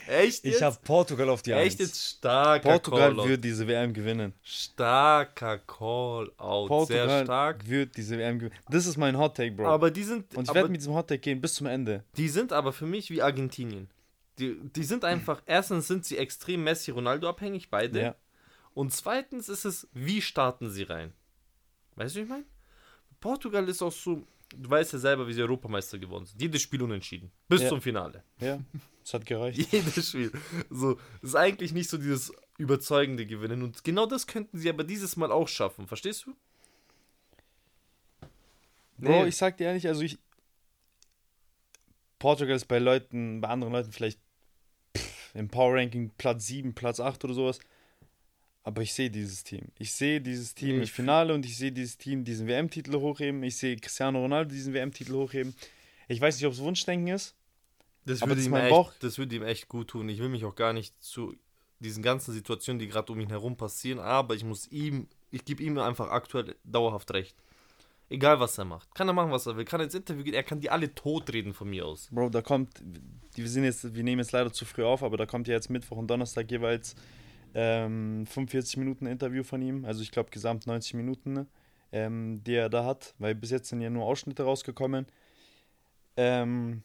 [0.08, 0.44] Echt?
[0.44, 0.56] Jetzt?
[0.56, 1.68] Ich habe Portugal auf die 1.
[1.68, 4.34] Echt jetzt starker Portugal Call wird diese WM gewinnen.
[4.42, 6.68] Starker Call-out.
[6.68, 7.68] Portugal Sehr stark.
[7.68, 8.60] wird diese WM gewinnen.
[8.70, 9.68] Das ist mein Hot Take, Bro.
[9.68, 10.36] Aber die sind.
[10.36, 12.04] Und ich werde mit diesem Hot Take gehen bis zum Ende.
[12.16, 13.90] Die sind aber für mich wie Argentinien.
[14.40, 15.42] Die, die sind einfach.
[15.46, 18.02] erstens sind sie extrem Messi-Ronaldo abhängig, beide.
[18.02, 18.16] Ja.
[18.74, 21.14] Und zweitens ist es, wie starten sie rein?
[21.96, 22.46] Weißt du, wie ich meine?
[23.20, 26.42] Portugal ist auch so du weißt ja selber, wie sie Europameister geworden sind.
[26.42, 27.32] Jedes Spiel unentschieden.
[27.48, 27.70] Bis ja.
[27.70, 28.24] zum Finale.
[28.40, 28.60] Ja,
[29.04, 29.60] es hat gereicht.
[29.72, 30.32] Jedes Spiel.
[30.70, 33.62] So, das ist eigentlich nicht so dieses überzeugende Gewinnen.
[33.62, 35.88] Und genau das könnten sie aber dieses Mal auch schaffen.
[35.88, 36.36] Verstehst du?
[38.98, 39.28] Bro, nee.
[39.30, 40.18] ich sag dir ehrlich, also ich.
[42.20, 44.20] Portugal ist bei Leuten, bei anderen Leuten vielleicht
[44.98, 47.60] pff, im Power Ranking Platz 7, Platz 8 oder sowas.
[48.68, 49.62] Aber ich sehe dieses Team.
[49.80, 53.42] Ich sehe dieses Team im Finale und ich sehe dieses Team diesen WM-Titel hochheben.
[53.44, 55.56] Ich sehe Cristiano Ronaldo diesen WM-Titel hochheben.
[56.10, 57.34] Ich weiß nicht, ob es Wunschdenken ist.
[58.04, 60.10] Das würde, ihm echt, das würde ihm echt gut tun.
[60.10, 61.34] Ich will mich auch gar nicht zu
[61.80, 65.64] diesen ganzen Situationen, die gerade um ihn herum passieren, aber ich muss ihm, ich gebe
[65.64, 67.38] ihm einfach aktuell dauerhaft recht.
[68.10, 68.94] Egal was er macht.
[68.94, 69.64] Kann er machen, was er will.
[69.64, 72.10] Kann er ins Interview gehen, er kann die alle totreden von mir aus.
[72.12, 72.84] Bro, da kommt,
[73.34, 75.70] wir sind jetzt, wir nehmen jetzt leider zu früh auf, aber da kommt ja jetzt
[75.70, 76.98] Mittwoch und Donnerstag jeweils
[77.60, 81.48] ähm, 45 Minuten Interview von ihm, also ich glaube gesamt 90 Minuten,
[81.92, 85.08] ähm, die er da hat, weil bis jetzt sind ja nur Ausschnitte rausgekommen.
[86.18, 86.84] Ähm,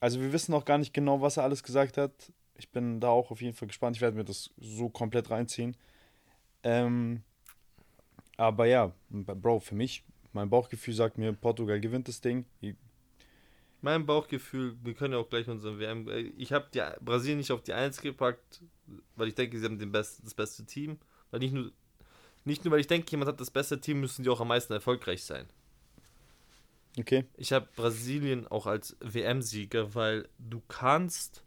[0.00, 2.12] also wir wissen auch gar nicht genau, was er alles gesagt hat.
[2.56, 3.96] Ich bin da auch auf jeden Fall gespannt.
[3.96, 5.74] Ich werde mir das so komplett reinziehen.
[6.64, 7.22] Ähm,
[8.36, 12.44] aber ja, Bro, für mich, mein Bauchgefühl sagt mir, Portugal gewinnt das Ding.
[13.84, 16.08] Mein Bauchgefühl, wir können ja auch gleich unseren WM.
[16.08, 16.66] Äh, ich habe
[17.02, 18.62] Brasilien nicht auf die 1 gepackt,
[19.14, 20.98] weil ich denke, sie haben den best, das beste Team.
[21.30, 21.70] Weil nicht nur,
[22.46, 24.72] nicht nur, weil ich denke, jemand hat das beste Team, müssen die auch am meisten
[24.72, 25.46] erfolgreich sein.
[26.98, 27.26] Okay.
[27.36, 31.44] Ich habe Brasilien auch als WM-Sieger, weil du kannst,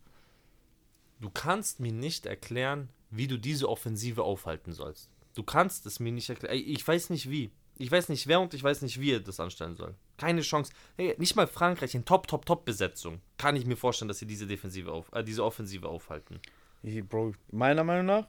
[1.19, 5.10] du kannst mir nicht erklären, wie du diese Offensive aufhalten sollst.
[5.34, 6.56] Du kannst es mir nicht erklären.
[6.56, 7.50] Ich weiß nicht wie.
[7.79, 9.95] Ich weiß nicht wer und ich weiß nicht, wie er das anstellen soll.
[10.17, 10.73] Keine Chance.
[10.95, 13.21] Hey, nicht mal Frankreich in Top, Top, Top-Besetzung.
[13.37, 16.39] Kann ich mir vorstellen, dass sie diese Defensive auf, äh, diese Offensive aufhalten.
[16.83, 18.27] Hey, Bro, meiner Meinung nach,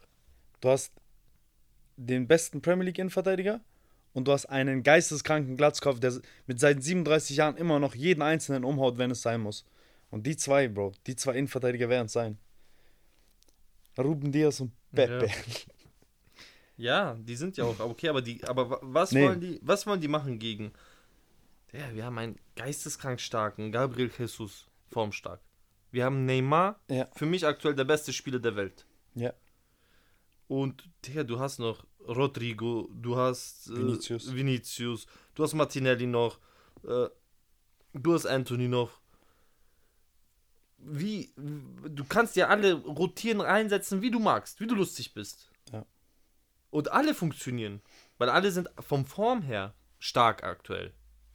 [0.61, 0.93] du hast
[1.97, 3.61] den besten Premier League Innenverteidiger
[4.13, 8.65] und du hast einen geisteskranken Glatzkopf, der mit seinen 37 Jahren immer noch jeden Einzelnen
[8.65, 9.65] umhaut, wenn es sein muss.
[10.11, 12.39] Und die zwei, Bro, die zwei Innenverteidiger werden es sein.
[13.99, 15.27] Ruben Diaz und Pepe.
[15.27, 15.33] Ja.
[16.79, 17.15] ja.
[17.15, 19.27] die sind ja auch okay, aber die, aber was nee.
[19.27, 20.73] wollen die, was wollen die machen gegen?
[21.73, 25.41] Ja, wir haben einen geisteskrank starken Gabriel Jesus, formstark.
[25.91, 27.09] Wir haben Neymar, ja.
[27.15, 28.87] für mich aktuell der beste Spieler der Welt.
[29.15, 29.33] Ja.
[30.47, 34.35] Und Digga, du hast noch Rodrigo, du hast äh, Vinicius.
[34.35, 36.39] Vinicius, du hast Martinelli noch,
[36.85, 37.09] äh,
[37.93, 38.91] du hast Anthony noch.
[40.79, 45.48] Wie, du kannst ja alle rotieren, einsetzen, wie du magst, wie du lustig bist.
[46.71, 46.79] Ja.
[46.79, 47.81] Und alle funktionieren,
[48.19, 50.93] weil alle sind vom Form her stark aktuell.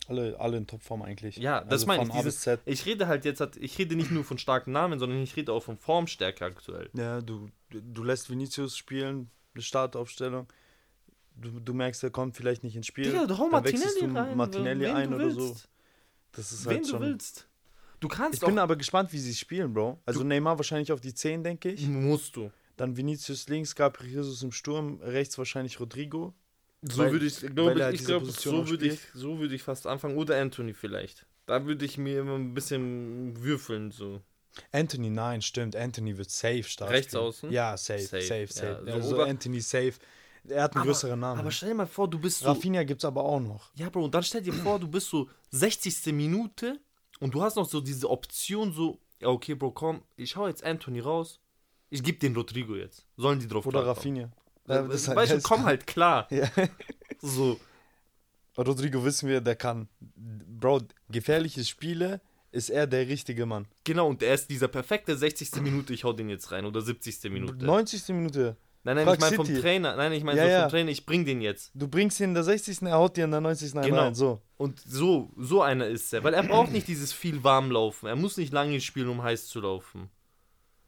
[0.07, 1.37] Alle, alle in Topform eigentlich.
[1.37, 2.11] Ja, das also meine ich.
[2.11, 5.53] Dieses, ich rede halt jetzt, ich rede nicht nur von starken Namen, sondern ich rede
[5.53, 6.89] auch von Formstärke aktuell.
[6.93, 10.47] Ja, du, du lässt Vinicius spielen, eine Startaufstellung.
[11.35, 13.05] Du, du merkst, er kommt vielleicht nicht ins Spiel.
[13.05, 14.37] Digga, du hau Martinelli rein.
[14.37, 15.55] Martinelli ein oder so.
[16.33, 17.47] Das ist halt Wen schon, du willst.
[17.99, 20.01] Du kannst Ich bin aber gespannt, wie sie spielen, Bro.
[20.05, 21.87] Also du, Neymar wahrscheinlich auf die 10, denke ich.
[21.87, 22.51] Musst du.
[22.77, 26.33] Dann Vinicius links, Gabriel Jesus im Sturm, rechts wahrscheinlich Rodrigo.
[26.81, 29.87] So weil, würde ich, glaube ich, ich glaube, so würde ich, so würde ich fast
[29.87, 30.17] anfangen.
[30.17, 31.25] Oder Anthony vielleicht.
[31.45, 34.21] Da würde ich mir immer ein bisschen würfeln, so.
[34.71, 35.75] Anthony, nein, stimmt.
[35.75, 36.93] Anthony wird safe starten.
[36.93, 37.51] Rechts außen?
[37.51, 38.47] Ja, safe, safe, safe.
[38.47, 38.83] safe.
[38.85, 39.93] Ja, also Anthony safe.
[40.47, 41.39] Er hat einen aber, größeren Namen.
[41.39, 42.47] Aber stell dir mal vor, du bist so.
[42.47, 43.71] Rafinha gibt es aber auch noch.
[43.75, 46.13] Ja, Bro, und dann stell dir vor, du bist so 60.
[46.13, 46.79] Minute
[47.19, 50.63] und du hast noch so diese Option, so, ja, okay, Bro, komm, ich hau jetzt
[50.63, 51.39] Anthony raus.
[51.93, 53.05] Ich gebe den Rodrigo jetzt.
[53.17, 54.31] Sollen die drauf Oder Rafinha.
[54.67, 56.27] Ja, das weißt du, komm halt klar.
[56.31, 56.49] Ja.
[57.21, 57.59] So.
[58.57, 59.87] Rodrigo wissen wir, der kann.
[59.99, 62.19] Bro, gefährliche Spiele
[62.51, 63.67] ist er der richtige Mann.
[63.83, 65.61] Genau, und er ist dieser perfekte 60.
[65.61, 67.31] Minute, ich hau den jetzt rein, oder 70.
[67.31, 67.63] Minute.
[67.63, 68.07] 90.
[68.09, 68.57] Minute.
[68.83, 69.95] Nein, nein, Frag ich meine vom Trainer.
[69.95, 71.71] Nein, ich meine ja, so vom Trainer, ich bring den jetzt.
[71.75, 72.81] Du bringst ihn in der 60.
[72.81, 73.71] Er haut dir in der 90.
[73.73, 73.97] Genau.
[73.97, 74.41] rein, so.
[74.57, 76.23] Und so, so einer ist er.
[76.23, 78.09] Weil er braucht nicht dieses viel Warmlaufen.
[78.09, 80.09] Er muss nicht lange spielen, um heiß zu laufen.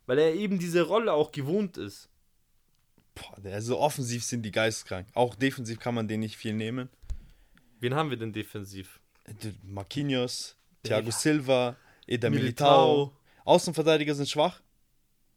[0.06, 2.10] Weil er eben diese Rolle auch gewohnt ist.
[3.16, 5.08] Boah, also offensiv sind die geisteskrank.
[5.14, 6.90] Auch defensiv kann man den nicht viel nehmen.
[7.80, 9.00] Wen haben wir denn defensiv?
[9.64, 11.12] Marquinhos, Thiago ja.
[11.12, 11.76] Silva,
[12.08, 12.96] Eda Militao.
[12.96, 13.18] Militao.
[13.46, 14.62] Außenverteidiger sind schwach.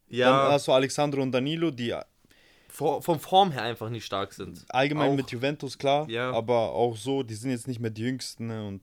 [0.07, 0.43] Ja.
[0.43, 1.95] Dann hast du Alexandro und Danilo, die
[2.67, 4.65] Vor, vom Form her einfach nicht stark sind.
[4.69, 5.15] Allgemein auch.
[5.15, 6.09] mit Juventus, klar.
[6.09, 6.31] Ja.
[6.31, 8.47] Aber auch so, die sind jetzt nicht mehr die Jüngsten.
[8.47, 8.67] Ne?
[8.67, 8.81] Und,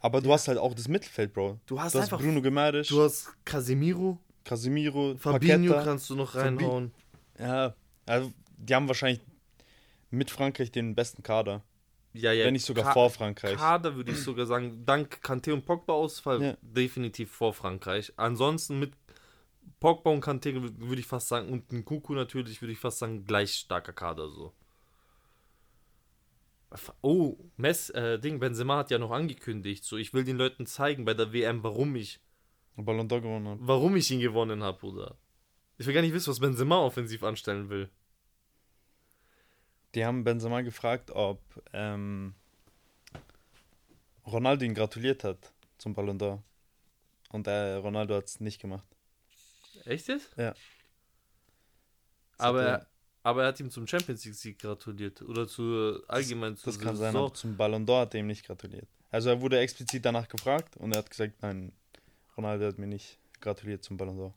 [0.00, 0.34] aber du ja.
[0.34, 1.58] hast halt auch das Mittelfeld, Bro.
[1.66, 2.88] Du hast, du hast Bruno Gemarisch.
[2.88, 4.18] Du hast Casemiro.
[4.44, 5.16] Casemiro.
[5.16, 6.92] Fabinho Paqueta, kannst du noch reinhauen.
[7.34, 7.74] Fabi ja,
[8.06, 9.20] also die haben wahrscheinlich
[10.10, 11.62] mit Frankreich den besten Kader.
[12.12, 12.44] Ja, ja.
[12.44, 13.56] Wenn nicht sogar Ka vor Frankreich.
[13.56, 16.56] Kader würde ich sogar sagen, dank Kanté und Pogba-Ausfall ja.
[16.60, 18.12] definitiv vor Frankreich.
[18.16, 18.92] Ansonsten mit
[19.80, 23.24] Pogba und Kanté würde ich fast sagen, und ein Kuku natürlich, würde ich fast sagen,
[23.24, 24.52] gleich starker Kader so.
[27.02, 31.04] Oh, Mess, äh, Ding, Benzema hat ja noch angekündigt, so ich will den Leuten zeigen
[31.04, 32.20] bei der WM, warum ich
[32.76, 33.60] Ballon d'Or gewonnen habe.
[33.62, 35.16] Warum ich ihn gewonnen habe, oder?
[35.78, 37.90] Ich will gar nicht wissen, was Benzema offensiv anstellen will.
[39.94, 41.40] Die haben Benzema gefragt, ob
[41.72, 42.34] ähm,
[44.26, 46.42] Ronaldo ihn gratuliert hat zum Ballon d'Or.
[47.30, 48.86] Und äh, Ronaldo hat es nicht gemacht.
[49.84, 50.30] Echt jetzt?
[50.36, 50.54] Ja.
[52.38, 52.86] Aber er,
[53.22, 55.22] aber er hat ihm zum Champions League-Sieg gratuliert.
[55.22, 58.46] Oder zu allgemein zu Das kann sein, aber zum Ballon d'Or hat er ihm nicht
[58.46, 58.88] gratuliert.
[59.10, 61.72] Also er wurde explizit danach gefragt und er hat gesagt, nein,
[62.36, 64.32] Ronaldo hat mir nicht gratuliert zum Ballon d'Or.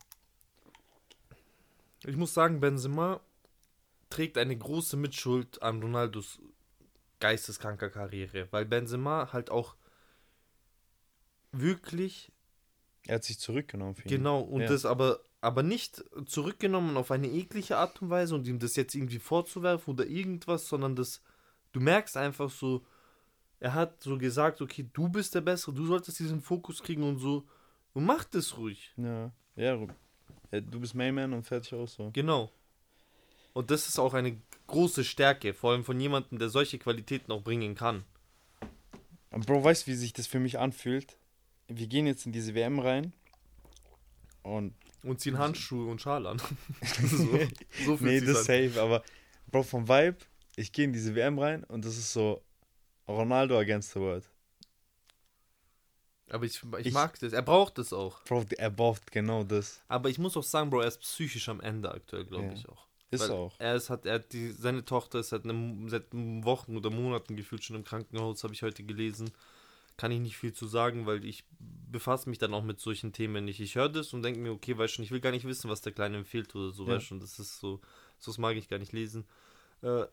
[2.06, 3.22] Ich muss sagen, Benzema
[4.10, 6.40] trägt eine große Mitschuld an Ronaldos
[7.20, 9.76] geisteskranker Karriere, weil Benzema halt auch
[11.52, 12.32] wirklich.
[13.08, 13.96] Er hat sich zurückgenommen.
[14.06, 14.68] Genau, und ja.
[14.68, 18.96] das aber, aber nicht zurückgenommen auf eine eklige Art und Weise und ihm das jetzt
[18.96, 21.22] irgendwie vorzuwerfen oder irgendwas, sondern das,
[21.72, 22.86] du merkst einfach so,
[23.60, 27.20] er hat so gesagt, okay, du bist der Bessere, du solltest diesen Fokus kriegen und
[27.20, 27.48] so,
[27.96, 28.92] und mach das ruhig.
[28.98, 29.88] Ja, ja,
[30.52, 32.12] du bist Mayman und fertig auch so.
[32.14, 32.52] Genau.
[33.54, 37.42] Und das ist auch eine große Stärke, vor allem von jemandem, der solche Qualitäten auch
[37.42, 38.04] bringen kann.
[39.32, 41.18] Bro, weißt du, wie sich das für mich anfühlt?
[41.68, 43.14] Wir gehen jetzt in diese WM rein
[44.44, 44.74] und.
[45.04, 46.42] Und ziehen Handschuhe und Schal an.
[47.00, 47.40] so,
[47.86, 49.04] so nee, das ist safe, aber
[49.52, 50.18] Bro, vom Vibe,
[50.58, 52.42] ich gehe in diese WM rein und das ist so
[53.08, 54.30] Ronaldo against the world.
[56.30, 57.34] Aber ich, ich, ich, mag das.
[57.34, 58.24] Er braucht das auch.
[58.24, 59.82] Bro, er braucht genau das.
[59.88, 62.54] Aber ich muss auch sagen, Bro, er ist psychisch am Ende aktuell, glaube ja.
[62.54, 62.86] ich auch.
[63.12, 63.54] Ist Weil auch.
[63.60, 67.36] Er ist, hat, er hat die, seine Tochter ist seit, einem, seit Wochen oder Monaten
[67.36, 69.32] gefühlt schon im Krankenhaus, habe ich heute gelesen.
[69.98, 73.46] Kann ich nicht viel zu sagen, weil ich befasse mich dann auch mit solchen Themen
[73.46, 73.60] nicht.
[73.60, 75.82] Ich höre das und denke mir, okay, weißt schon, ich will gar nicht wissen, was
[75.82, 76.96] der Kleine empfiehlt oder so, ja.
[76.96, 77.80] weißt schon, das ist so,
[78.18, 79.26] so das mag ich gar nicht lesen.
[79.82, 80.06] Äh,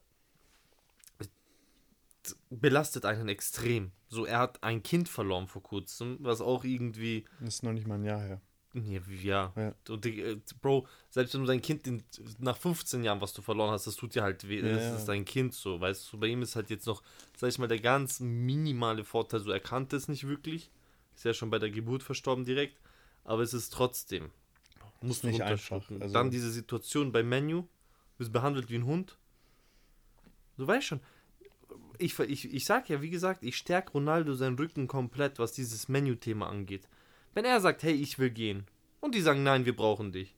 [2.50, 3.92] belastet einen extrem.
[4.08, 7.24] So, er hat ein Kind verloren vor kurzem, was auch irgendwie.
[7.40, 8.40] Das ist noch nicht mal ein Jahr her.
[8.74, 9.52] Ja, ja.
[9.54, 9.74] ja.
[9.88, 12.02] Und äh, Bro, selbst wenn du dein Kind in,
[12.38, 14.60] nach 15 Jahren, was du verloren hast, das tut dir halt weh.
[14.60, 16.18] Ja, das ist dein Kind so, weißt du.
[16.18, 17.02] Bei ihm ist halt jetzt noch,
[17.36, 20.70] sag ich mal, der ganz minimale Vorteil, so er kannte es nicht wirklich.
[21.14, 22.80] Ist ja schon bei der Geburt verstorben direkt.
[23.24, 24.30] Aber es ist trotzdem.
[25.02, 25.82] Muss nicht einfach.
[26.00, 27.62] Also Dann diese Situation beim Menu.
[27.62, 27.68] Du
[28.18, 29.18] bist behandelt wie ein Hund.
[30.56, 31.00] Du weißt schon.
[32.02, 35.88] Ich, ich, ich sag ja, wie gesagt, ich stärke Ronaldo seinen Rücken komplett, was dieses
[35.88, 36.88] Menü-Thema angeht.
[37.34, 38.66] Wenn er sagt, hey, ich will gehen,
[39.02, 40.34] und die sagen, nein, wir brauchen dich.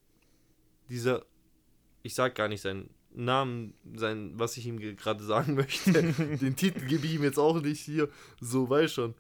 [0.89, 1.25] Dieser,
[2.03, 6.81] ich sag gar nicht seinen Namen, sein, was ich ihm gerade sagen möchte, den Titel
[6.87, 8.09] gebe ich ihm jetzt auch nicht hier,
[8.41, 9.15] so, weiß schon.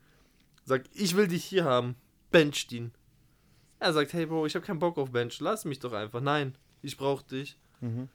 [0.64, 1.94] Sagt, ich will dich hier haben,
[2.30, 2.92] bencht ihn.
[3.78, 6.22] Er sagt, hey Bro, ich habe keinen Bock auf Bench, lass mich doch einfach.
[6.22, 7.59] Nein, ich brauch dich.
[7.80, 8.09] Mhm.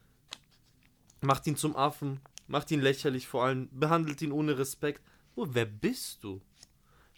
[1.21, 5.01] Macht ihn zum Affen, macht ihn lächerlich vor allem, behandelt ihn ohne Respekt.
[5.35, 6.41] Oh, wer bist du?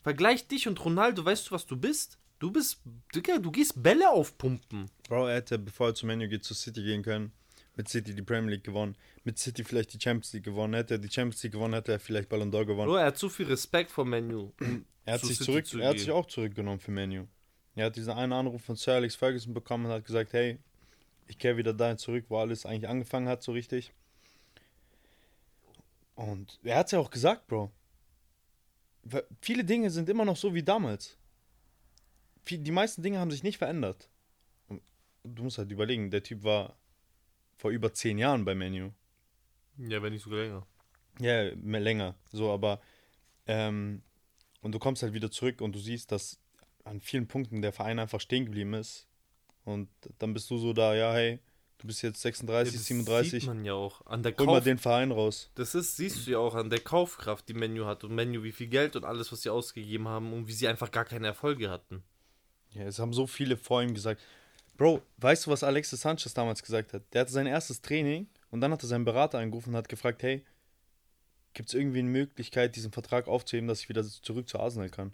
[0.04, 2.20] Vergleich dich und Ronaldo, weißt du, was du bist?
[2.40, 2.82] Du bist,
[3.16, 4.90] Digga, du gehst Bälle aufpumpen.
[5.08, 7.32] Bro, er hätte, bevor er zum Menu geht, zu City gehen können.
[7.78, 8.96] Mit City die Premier League gewonnen.
[9.24, 10.74] Mit City vielleicht die Champions League gewonnen.
[10.74, 12.90] Hätte er die Champions League gewonnen, hätte er vielleicht Ballon d'Or gewonnen.
[12.90, 14.52] Bro, er hat zu viel Respekt vor Menu.
[14.60, 17.28] Um er hat, sich, zurück, zu er hat sich auch zurückgenommen für Menu.
[17.76, 20.58] Er hat diesen einen Anruf von Sir Alex Ferguson bekommen und hat gesagt, hey,
[21.28, 23.94] ich kehre wieder dahin zurück, wo alles eigentlich angefangen hat, so richtig.
[26.30, 27.72] Und er hat es ja auch gesagt, Bro.
[29.42, 31.18] Viele Dinge sind immer noch so wie damals
[32.50, 34.10] die meisten Dinge haben sich nicht verändert.
[35.24, 36.76] Du musst halt überlegen, der Typ war
[37.58, 38.92] vor über zehn Jahren bei Menu.
[39.78, 40.68] Ja, wenn nicht sogar länger.
[41.20, 42.16] Ja, mehr länger.
[42.32, 42.82] So, aber
[43.46, 44.02] ähm,
[44.62, 46.40] und du kommst halt wieder zurück und du siehst, dass
[46.84, 49.08] an vielen Punkten der Verein einfach stehen geblieben ist.
[49.64, 51.40] Und dann bist du so da, ja, hey,
[51.82, 53.32] du bist jetzt 36, ja, das 37.
[53.32, 54.06] sieht man ja auch.
[54.06, 55.50] An der Hol Kauf mal den Verein raus.
[55.56, 58.04] Das ist, siehst du ja auch an der Kaufkraft, die Menu hat.
[58.04, 60.92] Und Menu, wie viel Geld und alles, was sie ausgegeben haben und wie sie einfach
[60.92, 62.04] gar keine Erfolge hatten.
[62.74, 64.22] Ja, es haben so viele vor ihm gesagt.
[64.78, 67.04] Bro, weißt du, was Alexis Sanchez damals gesagt hat?
[67.14, 70.24] Der hatte sein erstes Training und dann hat er seinen Berater angerufen und hat gefragt,
[70.24, 70.46] hey,
[71.54, 75.12] gibt es irgendwie eine Möglichkeit, diesen Vertrag aufzuheben, dass ich wieder zurück zu Arsenal kann?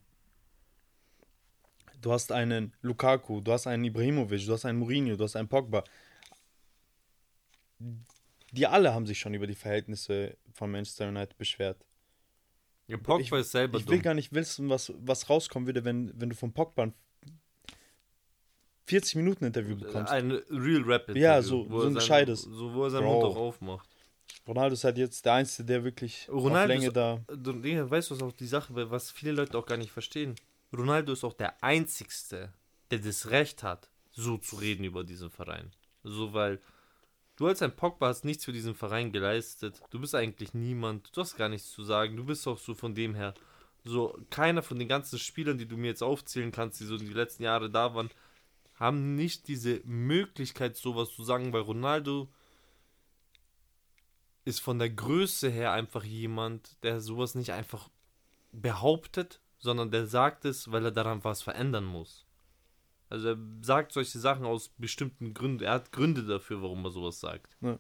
[2.02, 5.48] Du hast einen Lukaku, du hast einen Ibrahimovic, du hast einen Mourinho, du hast einen
[5.48, 5.84] Pogba.
[8.52, 11.86] Die alle haben sich schon über die Verhältnisse von Manchester United beschwert.
[12.88, 14.04] Ja, Pogba ich, ist selber Ich will dumm.
[14.04, 16.94] gar nicht wissen, was, was rauskommen würde, wenn, wenn du von Pogba
[18.86, 20.12] 40 Minuten Interview bekommst.
[20.12, 21.22] Ein Real Rap Interview.
[21.22, 22.44] Ja, so, so ein gescheites.
[22.44, 23.22] So, wo er seinen Bro.
[23.22, 23.90] Mund auch aufmacht.
[24.48, 27.20] Ronaldo ist halt jetzt der Einzige, der wirklich Ronaldo auf Länge ist, da.
[27.28, 27.62] Du,
[27.92, 30.36] weißt du, was auch die Sache, was viele Leute auch gar nicht verstehen?
[30.76, 32.54] Ronaldo ist auch der Einzigste,
[32.92, 35.72] der das Recht hat, so zu reden über diesen Verein.
[36.04, 36.62] So, weil
[37.38, 39.82] du als ein Pogba hast nichts für diesen Verein geleistet.
[39.90, 41.16] Du bist eigentlich niemand.
[41.16, 42.18] Du hast gar nichts zu sagen.
[42.18, 43.34] Du bist auch so von dem her.
[43.86, 47.08] So, keiner von den ganzen Spielern, die du mir jetzt aufzählen kannst, die so die
[47.08, 48.10] letzten Jahre da waren,
[48.76, 52.28] haben nicht diese Möglichkeit, sowas zu sagen, weil Ronaldo
[54.46, 57.90] ist von der Größe her einfach jemand, der sowas nicht einfach
[58.52, 62.27] behauptet, sondern der sagt es, weil er daran was verändern muss.
[63.10, 65.64] Also er sagt solche Sachen aus bestimmten Gründen.
[65.64, 67.56] Er hat Gründe dafür, warum er sowas sagt.
[67.62, 67.80] Ja,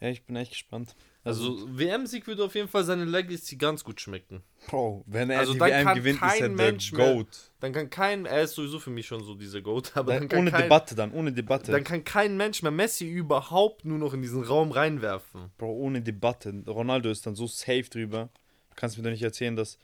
[0.00, 0.94] ja ich bin echt gespannt.
[1.22, 4.42] Also, also WM-Sieg würde auf jeden Fall seine Legacy ganz gut schmecken.
[4.68, 7.26] Bro, wenn er also die WM gewinnt, ist er Mensch der Goat.
[7.26, 7.26] Mehr,
[7.60, 10.40] dann kann kein, er ist sowieso für mich schon so dieser Goat, aber dann, dann
[10.40, 11.72] ohne kein, Debatte dann, ohne Debatte.
[11.72, 15.50] Dann kann kein Mensch mehr Messi überhaupt nur noch in diesen Raum reinwerfen.
[15.58, 16.54] Bro, ohne Debatte.
[16.66, 18.30] Ronaldo ist dann so safe drüber.
[18.70, 19.78] Du kannst mir doch nicht erzählen, dass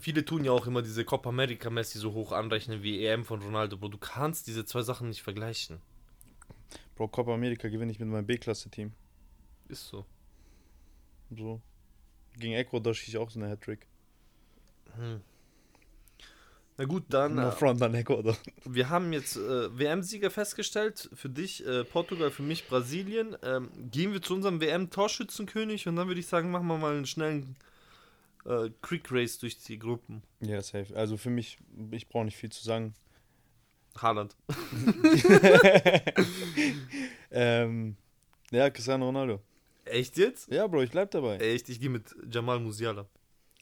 [0.00, 3.42] Viele tun ja auch immer diese Copa America Messi so hoch anrechnen wie EM von
[3.42, 3.88] Ronaldo, Bro.
[3.88, 5.80] Du kannst diese zwei Sachen nicht vergleichen.
[6.96, 8.92] Bro, Copa America gewinne ich mit meinem B-Klasse-Team.
[9.68, 10.06] Ist so.
[11.36, 11.60] So.
[12.38, 13.86] Gegen Ecuador schieße ich auch so eine Hattrick.
[14.96, 15.20] Hm.
[16.78, 17.34] Na gut, dann.
[17.34, 18.36] No äh, front an Ecuador.
[18.64, 21.10] Wir haben jetzt äh, WM-Sieger festgestellt.
[21.12, 23.36] Für dich äh, Portugal, für mich Brasilien.
[23.42, 27.06] Ähm, gehen wir zu unserem WM-Torschützenkönig und dann würde ich sagen, machen wir mal einen
[27.06, 27.56] schnellen
[28.44, 30.22] äh, Quick Race durch die Gruppen.
[30.40, 30.94] Ja, safe.
[30.96, 31.58] Also für mich,
[31.90, 32.94] ich brauche nicht viel zu sagen.
[33.96, 34.36] Haaland.
[37.30, 37.96] ähm,
[38.50, 39.40] ja, Cristiano Ronaldo.
[39.84, 40.50] Echt jetzt?
[40.50, 41.36] Ja, Bro, ich bleib dabei.
[41.38, 43.06] Echt, ich gehe mit Jamal Musiala.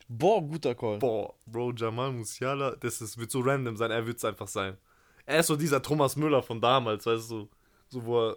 [0.08, 0.98] Boah, guter Call.
[0.98, 4.76] Boah, Bro, Jamal Musiala, das ist, wird so random sein, er wird es einfach sein.
[5.26, 7.48] Er ist so dieser Thomas Müller von damals, weißt du,
[7.88, 8.36] so wo er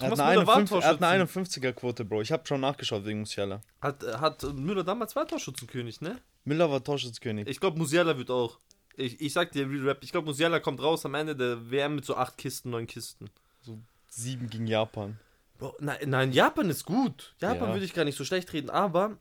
[0.00, 2.22] Er hat, eine 51, er hat eine 51er-Quote, Bro.
[2.22, 3.62] Ich habe schon nachgeschaut wegen Musiala.
[3.80, 6.20] Hat, hat Müller damals war Torschützenkönig, ne?
[6.44, 7.48] Müller war Torschützenkönig.
[7.48, 8.58] Ich glaube, Musiala wird auch.
[8.96, 11.96] Ich, ich sag dir, Real Rap, ich glaube, Musiala kommt raus am Ende der WM
[11.96, 13.30] mit so acht Kisten, neun Kisten.
[13.60, 15.18] So sieben gegen Japan.
[15.58, 17.34] Bro, nein, nein, Japan ist gut.
[17.40, 17.74] Japan ja.
[17.74, 19.18] würde ich gar nicht so schlecht reden, aber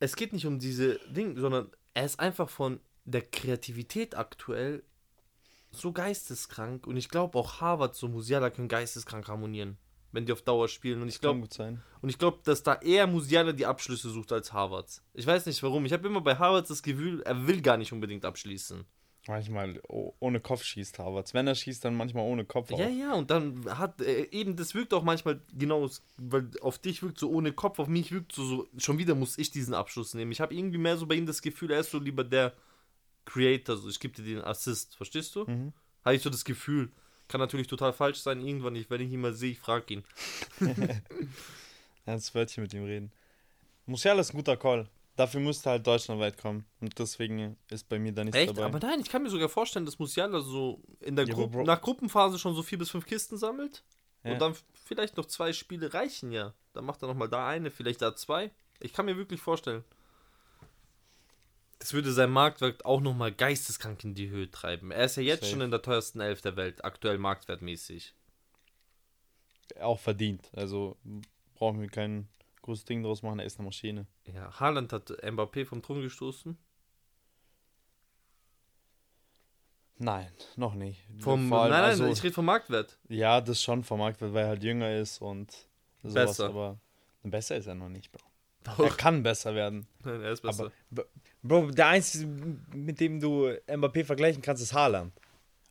[0.00, 4.82] es geht nicht um diese Dinge, sondern er ist einfach von der Kreativität aktuell
[5.70, 9.78] so geisteskrank und ich glaube auch Harvard so Musiala können geisteskrank harmonieren,
[10.12, 11.46] wenn die auf Dauer spielen und ich glaube
[12.00, 15.02] und ich glaube, dass da eher Musiala die Abschlüsse sucht als Harvards.
[15.14, 15.84] Ich weiß nicht warum.
[15.84, 18.84] Ich habe immer bei Harvards das Gefühl, er will gar nicht unbedingt abschließen.
[19.28, 21.34] Manchmal ohne Kopf schießt Harvards.
[21.34, 22.72] Wenn er schießt, dann manchmal ohne Kopf.
[22.72, 22.78] Auch.
[22.78, 27.02] Ja, ja, und dann hat äh, eben, das wirkt auch manchmal genau, weil auf dich
[27.02, 30.14] wirkt so ohne Kopf, auf mich wirkt so, so schon wieder muss ich diesen Abschluss
[30.14, 30.32] nehmen.
[30.32, 32.54] Ich habe irgendwie mehr so bei ihm das Gefühl, er ist so lieber der
[33.28, 35.44] Creator, so ich gebe dir den Assist, verstehst du?
[35.44, 35.72] Mhm.
[36.04, 36.90] Habe ich so das Gefühl.
[37.28, 40.04] Kann natürlich total falsch sein, irgendwann, ich, wenn ich ihn mal sehe, ich frage ihn.
[42.06, 43.12] Ernst Wörtchen mit ihm reden.
[43.84, 44.88] Musiala ist ein guter Call.
[45.16, 46.64] Dafür müsste halt deutschlandweit kommen.
[46.80, 48.50] Und deswegen ist bei mir da nichts Echt?
[48.50, 48.64] dabei.
[48.64, 51.82] Aber nein, ich kann mir sogar vorstellen, dass Musiala so in der ja, Gru nach
[51.82, 53.82] Gruppenphase schon so vier bis fünf Kisten sammelt.
[54.24, 54.32] Ja.
[54.32, 56.54] Und dann vielleicht noch zwei Spiele reichen ja.
[56.72, 58.52] Dann macht er nochmal da eine, vielleicht da zwei.
[58.80, 59.84] Ich kann mir wirklich vorstellen.
[61.78, 64.90] Das würde sein Marktwert auch nochmal geisteskrank in die Höhe treiben.
[64.90, 65.52] Er ist ja jetzt Safe.
[65.52, 68.14] schon in der teuersten Elf der Welt, aktuell marktwertmäßig.
[69.80, 70.50] Auch verdient.
[70.54, 70.96] Also
[71.54, 72.28] brauchen wir kein
[72.62, 74.06] großes Ding draus machen, er ist eine Maschine.
[74.24, 76.58] Ja, Haaland hat Mbappé vom Thron gestoßen.
[80.00, 81.02] Nein, noch nicht.
[81.18, 82.98] Vom, nein, nein, also, ich rede vom Marktwert.
[83.08, 85.50] Ja, das schon vom Marktwert, weil er halt jünger ist und
[86.02, 86.46] sowas, besser.
[86.46, 86.78] aber
[87.24, 88.24] besser ist er noch nicht, Bro.
[88.64, 88.78] Doch.
[88.78, 89.88] Er kann besser werden.
[90.04, 90.70] Nein, er ist besser.
[90.90, 91.04] Aber,
[91.42, 92.26] Bro, der Einzige,
[92.74, 95.12] mit dem du Mbappé vergleichen kannst, ist Haaland.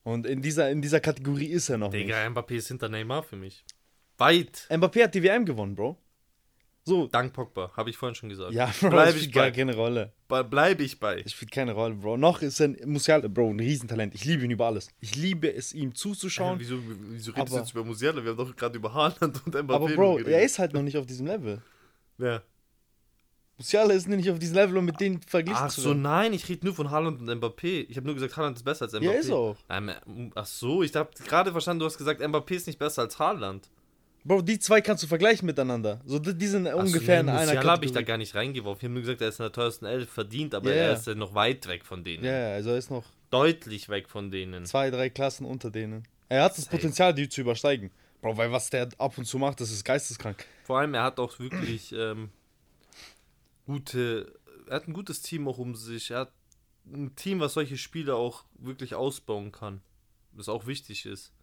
[0.04, 2.38] Und in dieser, in dieser Kategorie ist er noch Digga, nicht.
[2.38, 3.66] Mbappé ist hinter Neymar für mich.
[4.18, 4.68] Weit.
[4.70, 5.98] Mbappé hat die WM gewonnen, Bro.
[6.86, 7.08] So.
[7.08, 8.54] Dank Pogba, habe ich vorhin schon gesagt.
[8.54, 10.14] Ja, Bro, bleib das spielt gar keine Rolle.
[10.30, 11.22] Bleibe ich bei.
[11.22, 12.16] Das spielt keine Rolle, Bro.
[12.16, 14.16] Noch ist er, Musiala, Bro, ein Riesentalent.
[14.16, 14.88] Ich liebe ihn über alles.
[15.02, 16.56] Ich liebe es, ihm zuzuschauen.
[16.56, 18.24] Äh, wieso, wieso redest du jetzt über Musiala?
[18.24, 20.98] Wir haben doch gerade über Haaland und Mbappé Aber Bro, er ist halt noch nicht
[20.98, 21.62] auf diesem Level.
[22.18, 22.44] Wer?
[23.58, 25.92] Musiala ist nicht auf diesem Level, um mit denen verglichen ach zu werden.
[25.92, 27.88] Ach so, nein, ich rede nur von Haaland und Mbappé.
[27.90, 29.04] Ich habe nur gesagt, Haaland ist besser als Mbappé.
[29.04, 29.58] Ja, ist auch.
[29.70, 29.92] Ähm,
[30.36, 33.68] ach so, ich habe gerade verstanden, du hast gesagt, Mbappé ist nicht besser als Haaland.
[34.24, 36.02] Bro, die zwei kannst du vergleichen miteinander.
[36.06, 38.36] So, die sind Ach ungefähr so, nee, in einer Musiala habe ich da gar nicht
[38.36, 38.80] reingeworfen.
[38.80, 40.78] Ich habe nur gesagt, er ist in der teuersten Elf verdient, aber yeah.
[40.78, 42.26] er ist ja noch weit weg von denen.
[42.26, 44.66] Ja, yeah, also er ist noch deutlich weg von denen.
[44.66, 46.04] Zwei, drei Klassen unter denen.
[46.30, 46.76] Er hat das Safe.
[46.76, 47.90] Potenzial, die zu übersteigen.
[48.22, 50.46] Bro, weil was der ab und zu macht, das ist geisteskrank.
[50.64, 52.30] Vor allem, er hat auch wirklich ähm,
[53.68, 56.12] gute, er hat ein gutes Team auch um sich.
[56.12, 56.34] Er hat
[56.86, 59.82] ein Team, was solche Spiele auch wirklich ausbauen kann.
[60.32, 61.34] Was auch wichtig ist.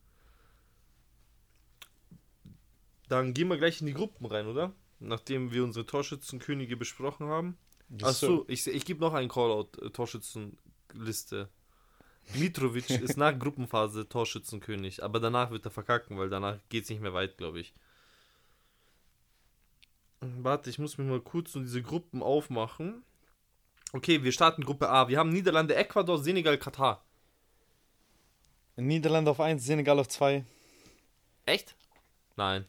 [3.09, 4.73] Dann gehen wir gleich in die Gruppen rein, oder?
[4.99, 7.59] Nachdem wir unsere Torschützenkönige besprochen haben.
[8.03, 11.51] Achso, ich, ich gebe noch einen Callout, äh, Torschützenliste.
[12.35, 17.03] Mitrovic ist nach Gruppenphase Torschützenkönig, aber danach wird er verkacken, weil danach geht es nicht
[17.03, 17.75] mehr weit, glaube ich.
[20.43, 23.03] Warte, ich muss mir mal kurz so diese Gruppen aufmachen.
[23.93, 25.09] Okay, wir starten Gruppe A.
[25.09, 27.05] Wir haben Niederlande, Ecuador, Senegal, Katar.
[28.77, 30.45] Niederlande auf 1, Senegal auf 2.
[31.47, 31.77] Echt?
[32.37, 32.65] Nein,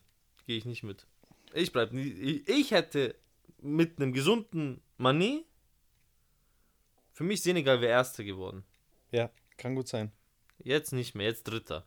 [0.46, 1.08] gehe ich nicht mit.
[1.54, 3.16] Ich bleib ich, ich hätte
[3.62, 5.44] mit einem gesunden Mané
[7.16, 8.66] für mich Senegal wäre Erster geworden.
[9.12, 10.12] Ja, kann gut sein.
[10.60, 11.86] Jetzt nicht mehr, jetzt Dritter.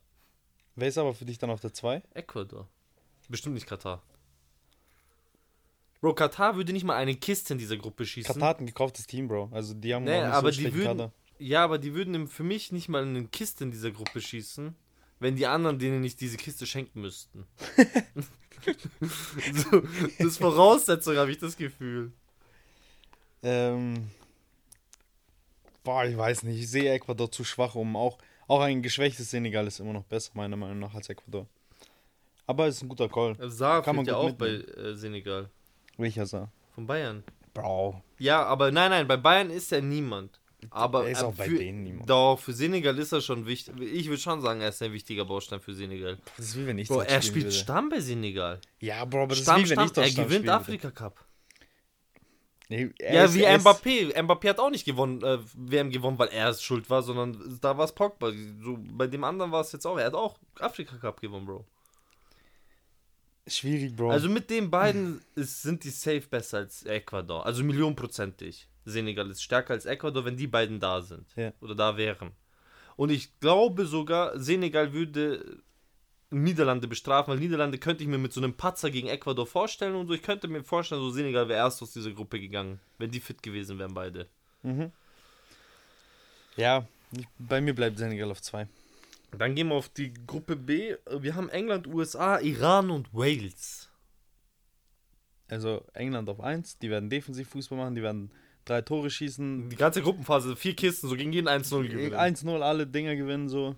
[0.74, 2.02] Wer ist aber für dich dann auf der 2?
[2.14, 2.66] Ecuador.
[3.28, 4.02] Bestimmt nicht Katar.
[6.00, 8.32] Bro, Katar würde nicht mal eine Kiste in dieser Gruppe schießen.
[8.32, 9.50] Katar hat ein gekauftes Team, Bro.
[9.52, 11.12] Also die haben nee, aber so die würden, Kader.
[11.38, 14.74] Ja, aber die würden für mich nicht mal eine Kiste in dieser Gruppe schießen,
[15.18, 17.46] wenn die anderen denen nicht diese Kiste schenken müssten.
[19.54, 19.80] so,
[20.18, 22.12] das ist Voraussetzung, habe ich das Gefühl.
[23.42, 24.10] Ähm.
[25.82, 26.60] Boah, ich weiß nicht.
[26.60, 28.18] Ich sehe Ecuador zu schwach, um auch.
[28.46, 31.46] Auch ein geschwächtes Senegal ist immer noch besser, meiner Meinung nach, als Ecuador.
[32.46, 33.36] Aber es ist ein guter Call.
[33.50, 34.64] Saar Kann man ja auch mitnehmen.
[34.66, 35.50] bei äh, Senegal.
[35.98, 36.50] Welcher Saar?
[36.74, 37.24] Von Bayern.
[37.52, 38.02] Bro.
[38.18, 40.40] Ja, aber nein, nein, bei Bayern ist er niemand.
[40.70, 42.10] Aber er ist auch äh, für, bei denen niemand.
[42.10, 43.74] Doch, für Senegal ist er schon wichtig.
[43.80, 46.18] Ich würde schon sagen, er ist ein wichtiger Baustein für Senegal.
[46.36, 47.56] Das ist wie wenn ich Bro, er spielt würde.
[47.56, 48.60] Stamm bei Senegal.
[48.80, 51.24] Ja, Bro, aber das Stamm, ist wie wenn ich Er gewinnt Afrika Cup.
[52.70, 54.14] Nee, ja, ist, wie Mbappé.
[54.14, 57.78] Mbappé hat auch nicht gewonnen, äh, WM gewonnen, weil er es schuld war, sondern da
[57.78, 58.30] war es Pogba.
[58.62, 59.96] So, bei dem anderen war es jetzt auch.
[59.96, 61.64] Er hat auch Afrika Cup gewonnen, Bro.
[63.48, 64.10] Schwierig, Bro.
[64.10, 67.44] Also mit den beiden ist, sind die safe besser als Ecuador.
[67.46, 68.68] Also millionenprozentig.
[68.84, 71.26] Senegal ist stärker als Ecuador, wenn die beiden da sind.
[71.36, 71.52] Ja.
[71.60, 72.32] Oder da wären.
[72.96, 75.62] Und ich glaube sogar, Senegal würde
[76.30, 80.08] Niederlande bestrafen, weil Niederlande könnte ich mir mit so einem Patzer gegen Ecuador vorstellen und
[80.08, 80.14] so.
[80.14, 83.42] Ich könnte mir vorstellen, so Senegal wäre erst aus dieser Gruppe gegangen, wenn die fit
[83.42, 84.28] gewesen wären, beide.
[84.62, 84.92] Mhm.
[86.56, 86.86] Ja,
[87.38, 88.66] bei mir bleibt Senegal auf 2.
[89.36, 90.96] Dann gehen wir auf die Gruppe B.
[91.18, 93.90] Wir haben England, USA, Iran und Wales.
[95.50, 98.30] Also England auf 1, die werden defensiv Fußball machen, die werden
[98.64, 99.70] drei Tore schießen.
[99.70, 102.14] Die ganze Gruppenphase, vier Kisten, so gegen jeden 1-0 gewinnen.
[102.14, 103.76] 1-0, alle Dinger gewinnen so.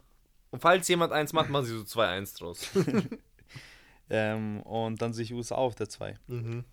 [0.50, 2.70] Und falls jemand eins macht, machen sie so 2-1 draus.
[4.10, 6.18] ähm, und dann sich USA auf der 2.
[6.26, 6.64] Mhm.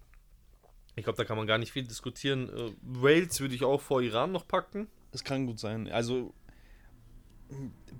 [0.95, 2.49] Ich glaube, da kann man gar nicht viel diskutieren.
[2.49, 4.87] Äh, Wales würde ich auch vor Iran noch packen.
[5.11, 5.87] Das kann gut sein.
[5.89, 6.33] Also,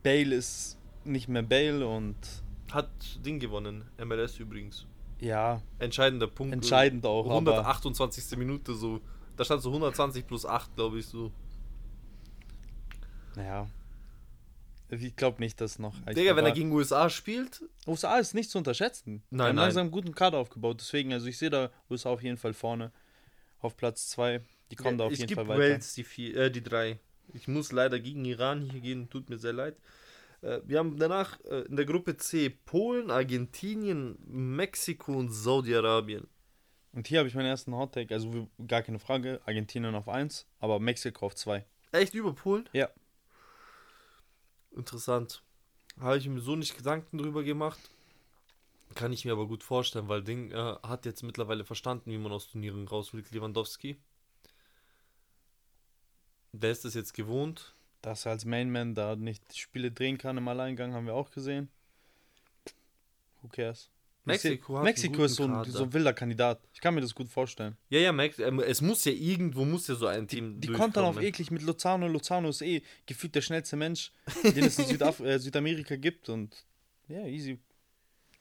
[0.04, 2.16] Bale ist nicht mehr Bale und.
[2.72, 2.90] Hat
[3.26, 3.86] Ding gewonnen.
[3.98, 4.86] MLS übrigens.
[5.20, 5.62] Ja.
[5.80, 6.54] Entscheidender Punkt.
[6.54, 7.26] Entscheidend auch.
[7.26, 8.38] 128.
[8.38, 9.00] Minute so.
[9.36, 11.32] Da stand so 120 plus 8, glaube ich, so.
[13.36, 13.70] Naja.
[14.90, 15.94] Ich glaube nicht, dass noch.
[16.06, 17.62] Digga, wenn er gegen USA spielt.
[17.86, 19.22] USA ist nicht zu unterschätzen.
[19.30, 20.78] Nein, Wir haben langsam einen guten Kader aufgebaut.
[20.80, 22.92] Deswegen, also ich sehe da USA auf jeden Fall vorne.
[23.60, 24.42] Auf Platz 2.
[24.72, 25.60] Die kommen ja, da auf jeden Fall weiter.
[25.60, 27.00] Wales die, vier, äh, die drei.
[27.34, 29.10] Ich muss leider gegen Iran hier gehen.
[29.10, 29.76] Tut mir sehr leid.
[30.42, 36.28] Äh, wir haben danach äh, in der Gruppe C Polen, Argentinien, Mexiko und Saudi-Arabien.
[36.94, 38.14] Und hier habe ich meinen ersten Hottake.
[38.14, 39.42] Also gar keine Frage.
[39.46, 41.66] Argentinien auf 1, aber Mexiko auf 2.
[41.92, 42.68] Echt über Polen?
[42.74, 42.90] Ja.
[44.76, 45.44] Interessant.
[46.00, 47.80] Habe ich mir so nicht Gedanken drüber gemacht.
[48.96, 52.32] Kann ich mir aber gut vorstellen, weil Ding äh, hat jetzt mittlerweile verstanden, wie man
[52.32, 53.98] aus Turnieren raus will, Lewandowski.
[56.60, 57.74] Der ist es jetzt gewohnt.
[58.02, 61.70] Dass er als Mainman da nicht Spiele drehen kann im Alleingang, haben wir auch gesehen.
[63.42, 63.90] Who cares?
[64.28, 66.60] Mexiko, Mexiko ist so ein, so ein, wilder Kandidat.
[66.74, 67.78] Ich kann mir das gut vorstellen.
[67.90, 70.60] Ja, ja, Mex ähm, es muss ja irgendwo muss ja so ein Team.
[70.60, 72.08] Die, die kommt dann auf eklig mit Lozano.
[72.08, 74.12] Lozano ist eh gefühlt der schnellste Mensch,
[74.44, 76.28] den es in Südaf äh, Südamerika gibt.
[76.28, 76.66] Und
[77.08, 77.58] ja, easy.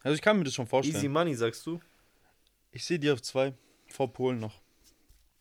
[0.02, 0.96] Also ich kann mir das schon vorstellen.
[0.96, 1.80] Easy Money, sagst du?
[2.72, 3.54] Ich sehe die auf zwei.
[3.86, 4.60] Vor Polen noch.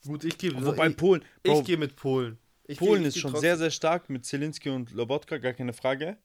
[0.05, 0.53] Gut, ich gehe.
[0.63, 1.23] Wobei Polen.
[1.41, 2.37] Bro, ich gehe mit Polen.
[2.67, 6.17] Ich Polen ist schon sehr, sehr stark mit Zelinski und Lobotka, gar keine Frage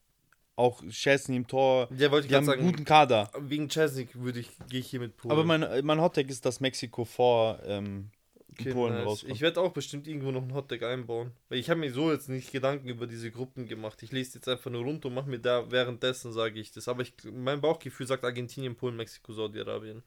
[0.60, 1.88] auch Chesney im Tor.
[1.96, 3.30] Ja, wollte ich haben sagen, guten Kader.
[3.38, 5.32] Wegen Chesney würde ich, gehe ich hier mit Polen.
[5.32, 8.10] Aber mein, mein Hottag ist, dass Mexiko vor ähm,
[8.52, 9.06] okay, Polen nice.
[9.06, 9.32] rauskommt.
[9.32, 11.32] Ich werde auch bestimmt irgendwo noch einen Hottag einbauen.
[11.48, 14.02] Weil ich habe mir so jetzt nicht Gedanken über diese Gruppen gemacht.
[14.02, 16.88] Ich lese jetzt einfach nur runter und mache mir da währenddessen, sage ich das.
[16.88, 20.02] Aber ich, mein Bauchgefühl sagt Argentinien, Polen, Mexiko, Saudi-Arabien.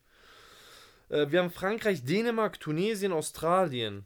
[1.09, 4.05] Äh, wir haben Frankreich, Dänemark, Tunesien, Australien.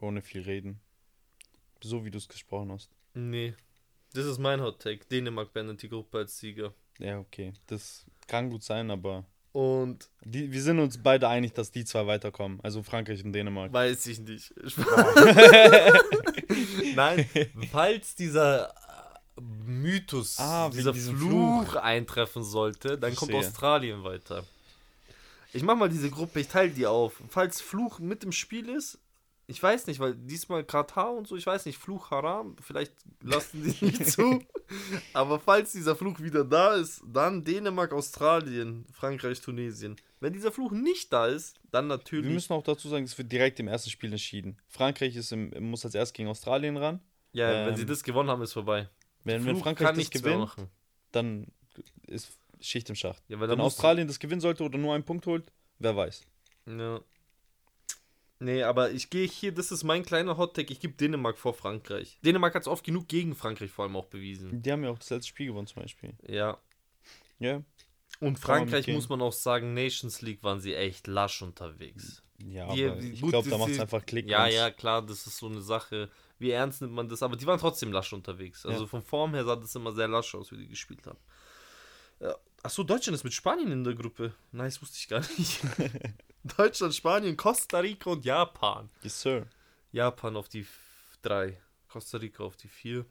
[0.00, 0.80] Ohne viel reden.
[1.82, 2.90] So wie du es gesprochen hast.
[3.14, 3.54] Nee.
[4.12, 5.04] Das ist mein Hot Take.
[5.06, 6.72] Dänemark beendet die Gruppe als Sieger.
[6.98, 7.52] Ja, okay.
[7.66, 9.24] Das kann gut sein, aber.
[9.52, 10.08] Und.
[10.24, 12.60] Die, wir sind uns beide einig, dass die zwei weiterkommen.
[12.62, 13.72] Also Frankreich und Dänemark.
[13.72, 14.54] Weiß ich nicht.
[16.94, 17.28] Nein,
[17.70, 24.44] falls dieser äh, Mythos, ah, dieser Fluch, Fluch, eintreffen sollte, dann kommt Australien weiter.
[25.52, 27.22] Ich mach mal diese Gruppe, ich teile die auf.
[27.28, 28.98] Falls Fluch mit im Spiel ist,
[29.48, 32.92] ich weiß nicht, weil diesmal Katar und so, ich weiß nicht, Fluch Haram, vielleicht
[33.22, 34.42] lassen die nicht zu.
[35.12, 39.96] Aber falls dieser Fluch wieder da ist, dann Dänemark, Australien, Frankreich, Tunesien.
[40.18, 42.26] Wenn dieser Fluch nicht da ist, dann natürlich.
[42.26, 44.58] Wir müssen auch dazu sagen, es wird direkt im ersten Spiel entschieden.
[44.66, 47.00] Frankreich ist im, muss als erst gegen Australien ran.
[47.32, 48.88] Ja, ähm, wenn sie das gewonnen haben, ist vorbei.
[49.22, 50.54] Wenn, wenn Frankreich das gewinnt,
[51.12, 51.46] dann
[52.06, 53.22] ist Schicht im Schacht.
[53.28, 56.22] Ja, wenn Australien das gewinnen sollte oder nur einen Punkt holt, wer weiß.
[56.66, 57.00] Ja.
[58.38, 62.18] Nee, aber ich gehe hier, das ist mein kleiner Hottag, ich gebe Dänemark vor Frankreich.
[62.22, 64.62] Dänemark hat es oft genug gegen Frankreich vor allem auch bewiesen.
[64.62, 66.12] Die haben ja auch das letzte Spiel gewonnen zum Beispiel.
[66.28, 66.58] Ja.
[67.38, 67.62] Ja.
[68.20, 72.22] Und Frankreich muss man auch sagen, Nations League waren sie echt lasch unterwegs.
[72.38, 74.28] Ja, die, aber ich glaube, da macht es einfach Klick.
[74.28, 76.10] Ja, ja, klar, das ist so eine Sache.
[76.38, 77.22] Wie ernst nimmt man das?
[77.22, 78.66] Aber die waren trotzdem lasch unterwegs.
[78.66, 78.86] Also ja.
[78.86, 81.18] von Form her sah das immer sehr lasch aus, wie die gespielt haben.
[82.20, 82.36] Ja.
[82.62, 84.34] Achso, Deutschland ist mit Spanien in der Gruppe.
[84.52, 85.60] Nice, wusste ich gar nicht.
[86.56, 88.90] Deutschland, Spanien, Costa Rica und Japan.
[89.02, 89.46] Yes, sir.
[89.92, 90.66] Japan auf die
[91.22, 93.04] 3, Costa Rica auf die 4.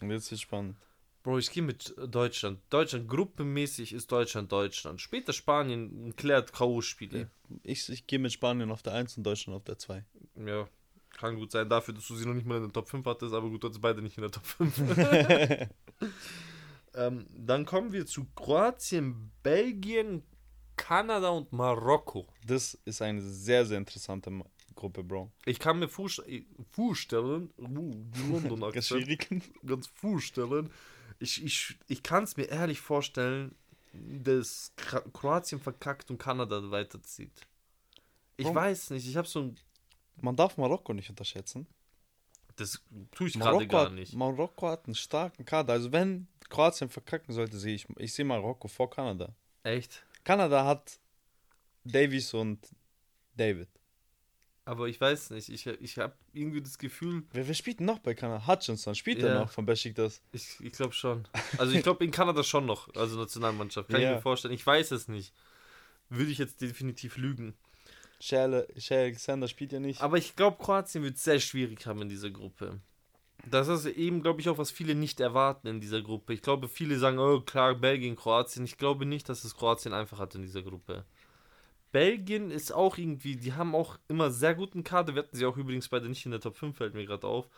[0.00, 0.76] Und jetzt ist spannend.
[1.22, 2.60] Bro, ich gehe mit Deutschland.
[2.68, 5.00] Deutschland, gruppenmäßig ist Deutschland Deutschland.
[5.00, 7.28] Später Spanien klärt K.O.-Spiele.
[7.62, 10.04] Ich, ich gehe mit Spanien auf der 1 und Deutschland auf der 2.
[10.44, 10.66] Ja,
[11.10, 11.68] kann gut sein.
[11.68, 13.68] Dafür, dass du sie noch nicht mal in der Top 5 hattest, aber gut, du
[13.68, 14.78] hattest beide nicht in der Top 5.
[16.94, 20.24] ähm, dann kommen wir zu Kroatien, Belgien,
[20.82, 22.26] Kanada und Marokko.
[22.44, 24.32] Das ist eine sehr, sehr interessante
[24.74, 25.30] Gruppe, Bro.
[25.44, 26.44] Ich kann mir vorstellen,
[26.76, 29.28] uh, ganz schwierig,
[29.64, 30.72] ganz vorstellen,
[31.20, 33.54] ich, ich, ich kann es mir ehrlich vorstellen,
[33.92, 34.72] dass
[35.12, 37.46] Kroatien verkackt und Kanada weiterzieht.
[38.36, 38.56] Ich Bro.
[38.56, 39.56] weiß nicht, ich habe so ein...
[40.20, 41.68] Man darf Marokko nicht unterschätzen.
[42.56, 44.14] Das tue ich gerade gar nicht.
[44.14, 45.74] Marokko hat einen starken Kader.
[45.74, 49.32] Also wenn Kroatien verkacken sollte, sehe ich, ich sehe Marokko vor Kanada.
[49.62, 50.04] Echt?
[50.24, 50.98] Kanada hat
[51.84, 52.68] Davies und
[53.36, 53.68] David.
[54.64, 57.24] Aber ich weiß nicht, ich, ich habe irgendwie das Gefühl.
[57.32, 58.46] Wer, wer spielt noch bei Kanada?
[58.46, 59.28] Hutchinson, spielt ja.
[59.28, 60.22] er noch von Besiktas?
[60.30, 61.26] Ich, ich glaube schon.
[61.58, 64.10] Also ich glaube in Kanada schon noch, also Nationalmannschaft, kann ja.
[64.10, 64.54] ich mir vorstellen.
[64.54, 65.34] Ich weiß es nicht.
[66.08, 67.54] Würde ich jetzt definitiv lügen.
[68.20, 70.00] Shea Alexander spielt ja nicht.
[70.00, 72.80] Aber ich glaube, Kroatien wird sehr schwierig haben in dieser Gruppe.
[73.50, 76.32] Das ist eben, glaube ich, auch, was viele nicht erwarten in dieser Gruppe.
[76.32, 78.64] Ich glaube, viele sagen, oh klar, Belgien, Kroatien.
[78.64, 81.04] Ich glaube nicht, dass es Kroatien einfach hat in dieser Gruppe.
[81.90, 85.14] Belgien ist auch irgendwie, die haben auch immer sehr guten Kader.
[85.14, 87.48] Wir hatten sie auch übrigens beide nicht in der Top 5, fällt mir gerade auf.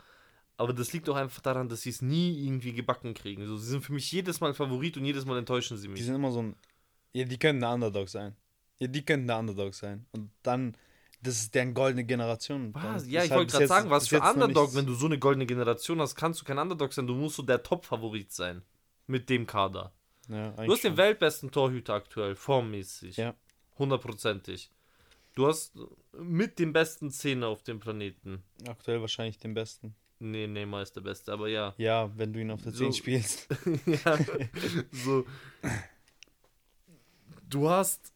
[0.56, 3.42] Aber das liegt auch einfach daran, dass sie es nie irgendwie gebacken kriegen.
[3.42, 5.98] Also, sie sind für mich jedes Mal Favorit und jedes Mal enttäuschen sie mich.
[5.98, 6.56] Die sind immer so ein.
[7.12, 8.36] Ja, die können der Underdog sein.
[8.78, 10.06] Ja, die können der Underdog sein.
[10.12, 10.76] Und dann,
[11.24, 12.72] das ist deren goldene Generation.
[12.74, 13.08] Was?
[13.08, 16.14] Ja, ich wollte gerade sagen, was für Underdog, wenn du so eine goldene Generation hast,
[16.14, 17.06] kannst du kein Underdog sein.
[17.06, 18.62] Du musst so der Top-Favorit sein.
[19.06, 19.92] Mit dem Kader.
[20.28, 23.18] Ja, du hast den weltbesten Torhüter aktuell, formmäßig.
[23.18, 23.34] Ja
[23.78, 24.70] hundertprozentig.
[25.34, 25.76] Du hast
[26.12, 28.44] mit dem besten Zehner auf dem Planeten.
[28.68, 29.94] Aktuell wahrscheinlich den besten.
[30.20, 31.74] Nee, Neymar ist der Beste, aber ja.
[31.76, 33.48] Ja, wenn du ihn auf der so, 10 spielst.
[33.86, 34.18] ja,
[34.92, 35.26] so.
[37.50, 38.12] Du hast.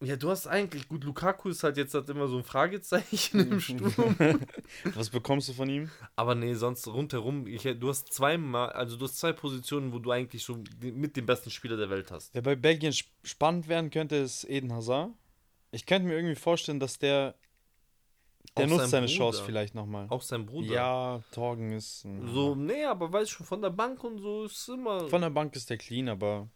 [0.00, 0.88] Ja, du hast eigentlich.
[0.88, 4.16] Gut, Lukaku ist halt jetzt halt immer so ein Fragezeichen im Sturm.
[4.94, 5.90] Was bekommst du von ihm?
[6.14, 7.46] Aber nee, sonst rundherum.
[7.48, 8.70] Ich, du hast zweimal.
[8.70, 12.12] Also, du hast zwei Positionen, wo du eigentlich so mit dem besten Spieler der Welt
[12.12, 12.32] hast.
[12.32, 12.94] Wer bei Belgien
[13.24, 15.10] spannend werden könnte, ist Eden Hazard.
[15.72, 17.34] Ich könnte mir irgendwie vorstellen, dass der
[18.56, 19.18] der auch nutzt seine Bruder.
[19.18, 20.06] Chance vielleicht nochmal.
[20.08, 20.72] Auch sein Bruder.
[20.72, 22.06] Ja, Torgen ist.
[22.32, 25.08] So, nee, aber weiß schon, von der Bank und so ist immer.
[25.08, 26.48] Von der Bank ist der clean, aber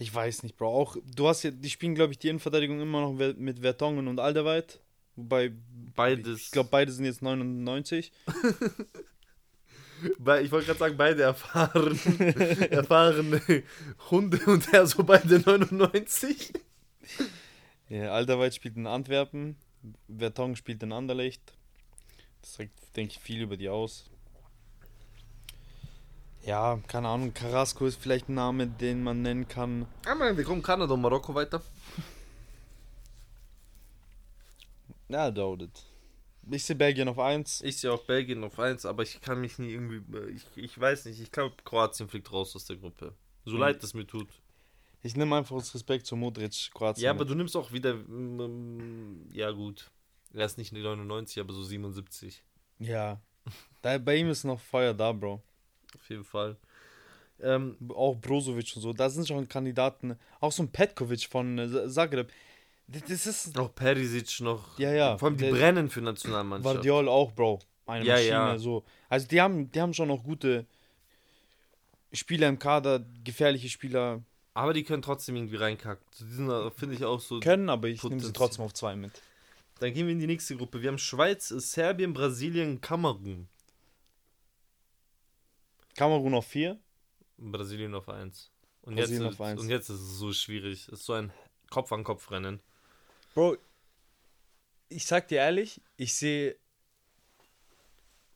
[0.00, 0.68] ich weiß nicht, Bro.
[0.68, 4.18] Auch, du hast ja, die spielen, glaube ich, die Innenverteidigung immer noch mit Vertongen und
[4.18, 4.80] Alderweit.
[5.14, 5.52] Wobei.
[5.94, 6.40] Beides.
[6.40, 8.10] Ich glaube, beide sind jetzt 99.
[10.02, 11.98] ich wollte gerade sagen, beide erfahren,
[12.70, 13.42] erfahrene
[14.10, 16.52] Hunde und er so beide 99.
[17.90, 19.56] Ja, Alderweit spielt in Antwerpen,
[20.08, 21.42] Vertong spielt in Anderlecht.
[22.40, 24.09] Das sagt, denke ich, viel über die aus.
[26.44, 29.86] Ja, keine Ahnung, Carrasco ist vielleicht ein Name, den man nennen kann.
[30.06, 31.62] Man, wir kommen Kanada und Marokko weiter.
[35.10, 35.84] Ja, dauert.
[36.48, 37.62] Ich sehe Belgien auf 1.
[37.62, 40.00] Ich sehe auch Belgien auf 1, aber ich kann mich nie irgendwie.
[40.30, 43.12] Ich, ich weiß nicht, ich glaube, Kroatien fliegt raus aus der Gruppe.
[43.44, 43.60] So mhm.
[43.60, 44.28] leid es mir tut.
[45.02, 47.04] Ich nehme einfach aus Respekt zu Modric, Kroatien.
[47.04, 47.30] Ja, aber mit.
[47.30, 47.94] du nimmst auch wieder.
[47.94, 49.90] Mm, ja, gut.
[50.32, 52.42] Er ist nicht 99, aber so 77.
[52.78, 53.20] Ja.
[53.82, 55.42] Da, bei ihm ist noch Feuer da, Bro.
[55.94, 56.56] Auf jeden Fall.
[57.42, 60.16] Ähm, auch Brozovic und so, da sind schon Kandidaten.
[60.40, 62.30] Auch so ein Petkovic von äh, Zagreb.
[62.86, 63.56] Das ist.
[63.58, 64.78] Auch Perisic noch.
[64.78, 65.16] Ja, ja.
[65.16, 66.74] Vor allem die brennen für Nationalmannschaft.
[66.74, 67.60] Guardiol auch, Bro.
[67.86, 68.30] Eine ja, Maschine.
[68.30, 68.58] Ja.
[68.58, 68.84] So.
[69.08, 70.66] Also die haben, die haben schon noch gute
[72.12, 74.22] Spieler im Kader, gefährliche Spieler.
[74.54, 76.04] Aber die können trotzdem irgendwie reinkacken.
[76.18, 77.40] Die sind, finde ich, auch so.
[77.40, 79.12] Können, aber ich nehme sie trotzdem auf zwei mit.
[79.78, 80.82] Dann gehen wir in die nächste Gruppe.
[80.82, 83.48] Wir haben Schweiz, Serbien, Brasilien, Kamerun.
[85.96, 86.78] Kamerun auf 4.
[87.38, 88.50] Brasilien auf 1.
[88.82, 89.60] Und, Brasilien jetzt, auf 1.
[89.60, 90.88] und jetzt ist es so schwierig.
[90.88, 91.32] Es ist so ein
[91.70, 92.60] Kopf-an-Kopf-Rennen.
[93.34, 93.56] Bro,
[94.88, 96.56] ich sag dir ehrlich, ich sehe,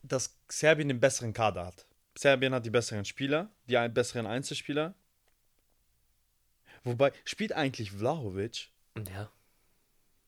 [0.03, 1.85] dass Serbien den besseren Kader hat.
[2.17, 4.95] Serbien hat die besseren Spieler, die besseren Einzelspieler.
[6.83, 8.69] Wobei, spielt eigentlich Vlahovic?
[9.09, 9.31] Ja.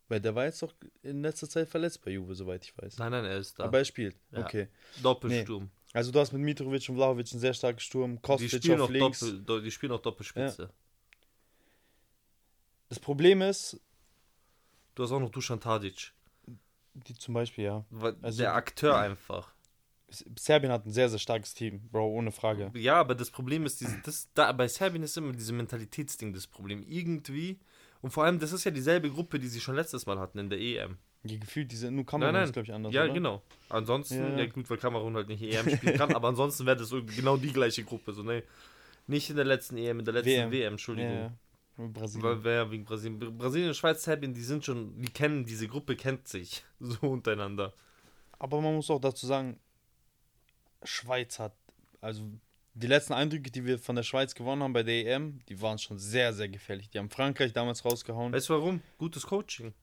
[0.10, 0.74] Weil der war jetzt doch
[1.04, 2.98] in letzter Zeit verletzt bei Juve, soweit ich weiß.
[2.98, 3.66] Nein, nein, er ist da.
[3.66, 4.18] Aber er spielt.
[4.32, 4.40] Ja.
[4.40, 4.68] Okay.
[5.04, 5.64] Doppelsturm.
[5.64, 5.70] Nee.
[5.94, 9.20] Also du hast mit Mitrovic und Vlahovic einen sehr starken Sturm, Kostic die auf links.
[9.20, 10.64] Doppel, die spielen auch Doppelspitze.
[10.64, 10.70] Ja.
[12.90, 13.80] Das Problem ist...
[14.96, 16.12] Du hast auch noch Dusan Tadic.
[16.94, 17.86] Die zum Beispiel, ja.
[18.22, 19.54] Also, der Akteur einfach.
[20.10, 22.72] Serbien hat ein sehr, sehr starkes Team, Bro, ohne Frage.
[22.74, 26.48] Ja, aber das Problem ist, diese, das, da, bei Serbien ist immer diese Mentalitätsding das
[26.48, 26.84] Problem.
[26.88, 27.60] Irgendwie,
[28.02, 30.50] und vor allem, das ist ja dieselbe Gruppe, die sie schon letztes Mal hatten in
[30.50, 30.98] der EM.
[31.28, 32.50] Ja, gefühlt, diese, nur Kamerun nein, nein.
[32.50, 32.94] ist, glaube ich, anders.
[32.94, 33.14] Ja, oder?
[33.14, 33.42] genau.
[33.70, 34.38] Ansonsten, ja.
[34.38, 34.46] ja.
[34.46, 37.84] gut, weil Kamerun halt nicht EM spielen kann, aber ansonsten wäre das genau die gleiche
[37.84, 38.14] Gruppe.
[38.14, 38.44] So, ne,
[39.08, 41.14] nicht in der letzten EM, in der letzten WM, WM Entschuldigung.
[41.14, 41.88] Ja, ja.
[41.88, 42.24] Brasilien.
[42.24, 43.38] Weil, weil, wegen Brasilien.
[43.38, 47.74] Brasilien, Schweiz, Serbien, die sind schon, die kennen, diese Gruppe kennt sich so untereinander.
[48.40, 49.60] Aber man muss auch dazu sagen,
[50.84, 51.54] Schweiz hat,
[52.02, 52.24] also
[52.74, 55.80] die letzten Eindrücke, die wir von der Schweiz gewonnen haben bei der EM, die waren
[55.80, 56.90] schon sehr, sehr gefährlich.
[56.90, 58.34] Die haben Frankreich damals rausgehauen.
[58.34, 58.82] Weißt du warum?
[58.98, 59.74] Gutes Coaching.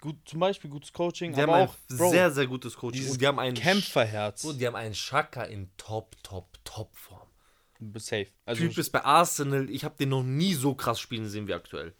[0.00, 3.08] Gut, zum Beispiel gutes Coaching, die aber haben auch Bro, sehr, sehr gutes Coaching.
[3.08, 4.44] Und die haben ein Kämpferherz.
[4.44, 7.28] Und die haben einen Schaka in Top, Top, Top Form.
[7.96, 8.28] Safe.
[8.46, 11.54] Also typ ist bei Arsenal, ich habe den noch nie so krass spielen sehen wie
[11.54, 11.94] aktuell.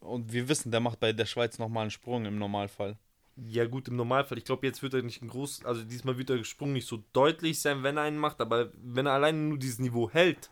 [0.00, 2.96] Und wir wissen, der macht bei der Schweiz nochmal einen Sprung im Normalfall.
[3.36, 4.38] Ja, gut, im Normalfall.
[4.38, 7.02] Ich glaube, jetzt wird er nicht ein groß, also diesmal wird der Sprung nicht so
[7.12, 10.50] deutlich sein, wenn er einen macht, aber wenn er alleine nur dieses Niveau hält,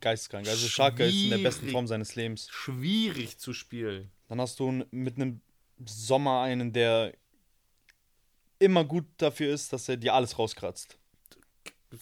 [0.00, 0.48] geisteskrank.
[0.48, 2.48] Also Schalke ist in der besten Form seines Lebens.
[2.50, 4.10] Schwierig zu spielen.
[4.28, 5.40] Dann hast du mit einem
[5.84, 7.14] Sommer einen, der
[8.58, 10.98] immer gut dafür ist, dass er dir alles rauskratzt.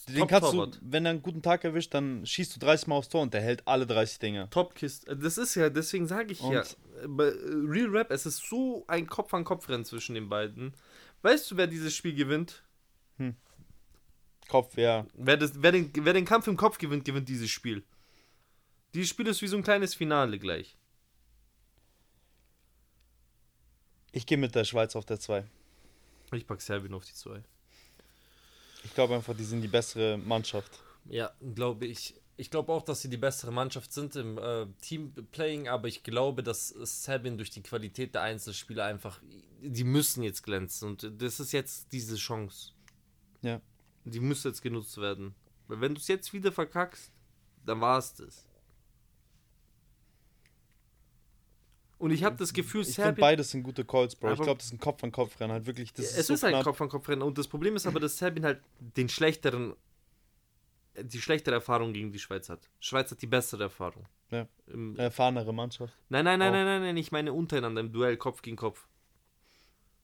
[0.09, 3.09] Den kannst du, wenn er einen guten Tag erwischt, dann schießt du 30 Mal aufs
[3.09, 4.51] Tor und der hält alle 30 Dinge.
[4.51, 5.07] Topkist.
[5.09, 6.65] Das ist ja, deswegen sage ich und ja,
[7.07, 10.75] bei Real Rap, es ist so ein Kopf-an-Kopf-Rennen zwischen den beiden.
[11.23, 12.65] Weißt du, wer dieses Spiel gewinnt?
[13.19, 13.37] Hm.
[14.49, 15.07] Kopf, ja.
[15.15, 17.85] Wer, das, wer, den, wer den Kampf im Kopf gewinnt, gewinnt dieses Spiel.
[18.93, 20.77] Dieses Spiel ist wie so ein kleines Finale gleich.
[24.17, 25.45] Ich gehe mit der Schweiz auf der 2.
[26.33, 27.43] Ich packe Serbien auf die 2.
[28.85, 30.83] Ich glaube einfach, die sind die bessere Mannschaft.
[31.05, 32.15] Ja, glaube ich.
[32.39, 36.43] Ich glaube auch, dass sie die bessere Mannschaft sind im äh, Teamplaying, aber ich glaube,
[36.43, 39.21] dass Serbien durch die Qualität der Einzelspieler einfach,
[39.61, 42.73] die müssen jetzt glänzen und das ist jetzt diese Chance.
[43.43, 43.61] Ja.
[44.07, 45.35] Die muss jetzt genutzt werden.
[45.69, 47.13] Weil wenn du es jetzt wieder verkackst,
[47.67, 48.46] dann war es das.
[51.99, 53.21] Und ich habe das Gefühl, ich Serbien.
[53.21, 54.33] beides sind gute Calls, Bro.
[54.33, 55.53] Ich glaube, das ist ein Kopf-an-Kopf-Rennen.
[55.53, 57.23] Halt wirklich, das es ist, so ist ein Kopf-an-Kopf-Rennen.
[57.23, 59.75] Und das Problem ist aber, dass Serbien halt den schlechteren,
[61.01, 62.69] die schlechtere Erfahrung gegen die Schweiz hat.
[62.81, 64.05] Schweiz hat die bessere Erfahrung.
[64.31, 64.47] Ja.
[64.67, 65.95] Im, Erfahrenere Mannschaft.
[66.09, 68.87] Nein, nein, nein, nein, nein, nein, ich meine untereinander im Duell Kopf gegen Kopf.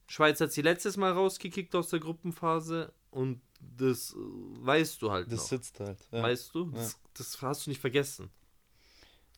[0.06, 5.30] Schweiz hat sie letztes Mal rausgekickt aus der Gruppenphase und das weißt du halt.
[5.30, 5.46] Das noch.
[5.46, 5.98] sitzt halt.
[6.10, 6.22] Ja.
[6.22, 6.70] Weißt du?
[6.70, 6.98] Das, ja.
[7.14, 8.30] das hast du nicht vergessen.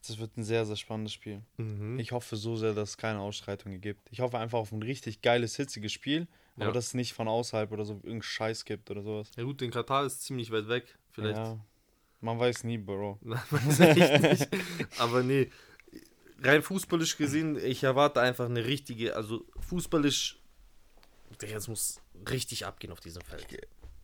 [0.07, 1.42] Das wird ein sehr, sehr spannendes Spiel.
[1.57, 1.98] Mhm.
[1.98, 4.09] Ich hoffe so sehr, dass es keine Ausschreitungen gibt.
[4.11, 6.26] Ich hoffe einfach auf ein richtig geiles, hitziges Spiel,
[6.57, 6.64] ja.
[6.64, 9.30] aber dass es nicht von außerhalb oder so irgendeinen Scheiß gibt oder sowas.
[9.36, 10.98] Ja gut, den Katar ist ziemlich weit weg.
[11.11, 11.38] Vielleicht.
[11.38, 11.59] Ja,
[12.20, 13.18] man weiß nie, Bro.
[13.22, 14.48] Man weiß echt nicht.
[14.98, 15.50] Aber nee,
[16.42, 20.38] rein fußballisch gesehen, ich erwarte einfach eine richtige, also fußballisch,
[21.40, 22.00] es muss
[22.30, 23.46] richtig abgehen auf diesem Feld.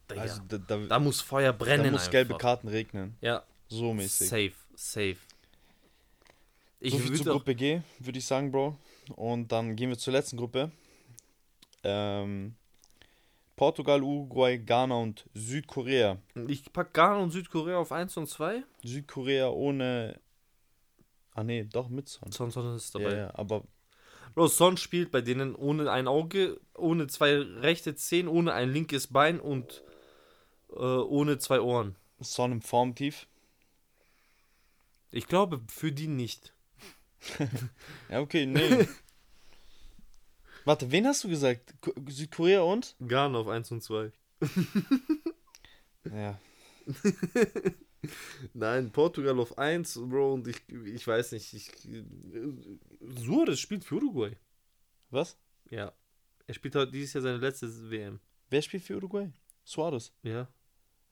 [0.08, 1.84] Also, da, da, da, muss Feuer brennen.
[1.84, 2.12] Da muss einfach.
[2.12, 3.16] gelbe Karten regnen.
[3.20, 3.44] Ja.
[3.68, 4.28] So mäßig.
[4.28, 5.16] Safe, safe.
[6.80, 8.76] Ich so viel zur Gruppe G, würde ich sagen, Bro.
[9.14, 10.72] Und dann gehen wir zur letzten Gruppe.
[11.84, 12.54] Ähm,
[13.54, 16.16] Portugal, Uruguay, Ghana und Südkorea.
[16.48, 18.64] Ich packe Ghana und Südkorea auf 1 und 2.
[18.82, 20.18] Südkorea ohne.
[21.34, 22.32] Ah, nee, doch mit Son.
[22.32, 23.10] Son, Son ist dabei.
[23.10, 23.64] Ja, ja, aber.
[24.34, 29.08] Bro, Son spielt bei denen ohne ein Auge, ohne zwei rechte Zehen, ohne ein linkes
[29.08, 29.84] Bein und
[30.70, 31.96] äh, ohne zwei Ohren.
[32.20, 33.26] Son im Formtief.
[35.10, 36.54] Ich glaube, für die nicht
[38.08, 38.86] ja, okay, nee.
[40.64, 41.74] Warte, wen hast du gesagt?
[42.08, 42.94] Südkorea und?
[43.00, 44.12] Ghana auf 1 und 2.
[46.12, 46.38] ja.
[48.54, 51.52] Nein, Portugal auf 1, Bro, und ich, ich weiß nicht.
[51.52, 51.70] Ich,
[53.00, 54.36] Suarez spielt für Uruguay.
[55.10, 55.36] Was?
[55.70, 55.92] Ja.
[56.46, 58.20] Er spielt heute dieses Jahr seine letzte WM.
[58.48, 59.30] Wer spielt für Uruguay?
[59.64, 60.12] Suarez.
[60.22, 60.48] Ja.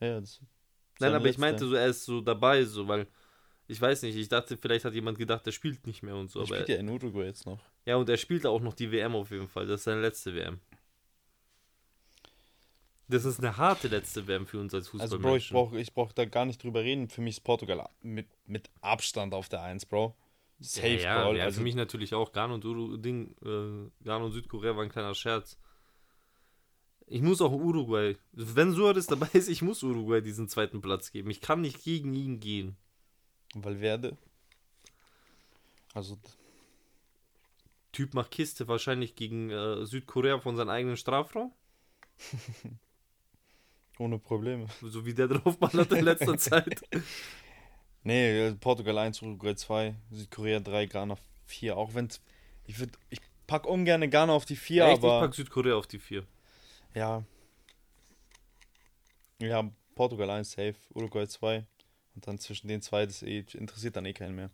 [0.00, 0.40] Ja, das
[0.98, 1.30] Nein, aber letzte.
[1.30, 3.06] ich meinte so, er ist so dabei, so, weil
[3.68, 6.40] ich weiß nicht, ich dachte, vielleicht hat jemand gedacht, der spielt nicht mehr und so.
[6.40, 7.60] Er spielt ja in Uruguay jetzt noch.
[7.84, 9.66] Ja, und er spielt auch noch die WM auf jeden Fall.
[9.66, 10.58] Das ist seine letzte WM.
[13.08, 15.22] Das ist eine harte letzte WM für uns als Fußballmenschen.
[15.22, 17.08] Also, Bro, ich brauche ich brauch da gar nicht drüber reden.
[17.08, 20.16] Für mich ist Portugal mit, mit Abstand auf der 1, Bro.
[20.60, 21.34] Safe, ja, ja, Bro.
[21.34, 22.32] Ja, also, für mich natürlich auch.
[22.32, 25.58] Ghana und, Uru Ding, äh, Ghana und Südkorea war ein kleiner Scherz.
[27.06, 28.16] Ich muss auch Uruguay.
[28.32, 31.30] Wenn Suarez dabei ist, ich muss Uruguay diesen zweiten Platz geben.
[31.30, 32.76] Ich kann nicht gegen ihn gehen.
[33.54, 34.16] Valverde.
[35.94, 36.18] Also.
[37.92, 41.52] Typ macht Kiste wahrscheinlich gegen äh, Südkorea von seinem eigenen Strafraum.
[43.98, 44.66] Ohne Probleme.
[44.82, 46.82] So wie der draufballert in letzter Zeit.
[48.04, 51.76] Nee, Portugal 1, Uruguay 2, Südkorea 3, Ghana 4.
[51.76, 52.08] Auch wenn
[52.64, 54.98] ich würde, ich pack ungern Ghana auf die 4, Echt?
[54.98, 55.16] aber.
[55.16, 56.24] Ich pack Südkorea auf die 4.
[56.94, 57.24] Ja.
[59.40, 61.66] Ja, Portugal 1 safe, Uruguay 2.
[62.18, 64.50] Und dann zwischen den zwei, das eh, interessiert dann eh keinen mehr.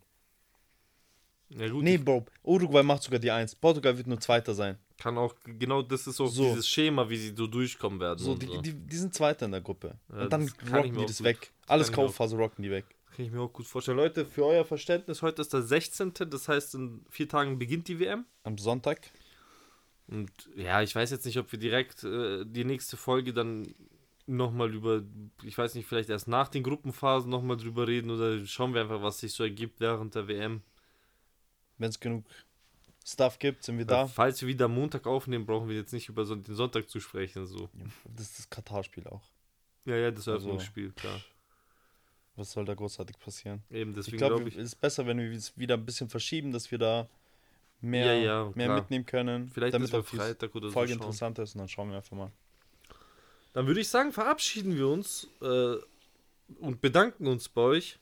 [1.48, 1.82] Ja, gut.
[1.82, 3.54] Nee, Bro, Uruguay macht sogar die Eins.
[3.54, 4.76] Portugal wird nur Zweiter sein.
[4.98, 6.44] Kann auch, genau das ist auch so.
[6.44, 8.18] dieses Schema, wie sie so durchkommen werden.
[8.18, 8.60] So, die, so.
[8.60, 9.96] Die, die, sind Zweiter in der Gruppe.
[10.12, 11.52] Ja, und dann rocken die das gut, weg.
[11.66, 12.84] Alles Kaufphase rocken die weg.
[13.16, 13.96] Kann ich mir auch gut vorstellen.
[13.96, 16.12] Leute, für euer Verständnis, heute ist der 16.
[16.28, 18.26] Das heißt, in vier Tagen beginnt die WM.
[18.42, 19.10] Am Sonntag.
[20.06, 23.74] Und ja, ich weiß jetzt nicht, ob wir direkt äh, die nächste Folge dann
[24.26, 25.02] nochmal über,
[25.42, 29.02] ich weiß nicht, vielleicht erst nach den Gruppenphasen nochmal drüber reden oder schauen wir einfach,
[29.02, 30.62] was sich so ergibt während der WM.
[31.78, 32.24] Wenn es genug
[33.04, 34.06] Stuff gibt, sind wir da.
[34.06, 37.46] Falls wir wieder Montag aufnehmen, brauchen wir jetzt nicht über den Sonntag zu sprechen.
[37.46, 37.68] So.
[38.04, 39.22] Das ist das Katar-Spiel auch.
[39.84, 41.20] Ja, ja, das Eröffnungsspiel, also, klar.
[42.36, 43.62] Was soll da großartig passieren?
[43.70, 46.52] Eben, deswegen ich glaube, glaub es ist besser, wenn wir es wieder ein bisschen verschieben,
[46.52, 47.08] dass wir da
[47.80, 49.50] mehr, ja, ja, mehr mitnehmen können.
[49.50, 50.72] Vielleicht damit es Freitag oder so.
[50.72, 52.32] Folge interessant ist und dann schauen wir einfach mal.
[53.54, 55.76] Dann würde ich sagen, verabschieden wir uns äh,
[56.60, 57.98] und bedanken uns bei euch.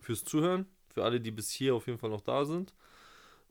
[0.00, 0.66] fürs Zuhören.
[0.92, 2.74] Für alle, die bis hier auf jeden Fall noch da sind.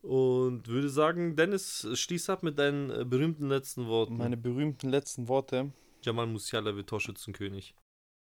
[0.01, 4.17] Und würde sagen, Dennis, schließ ab mit deinen äh, berühmten letzten Worten.
[4.17, 5.71] Meine berühmten letzten Worte.
[6.01, 7.73] Jamal Musiala wird Torschützenkönig.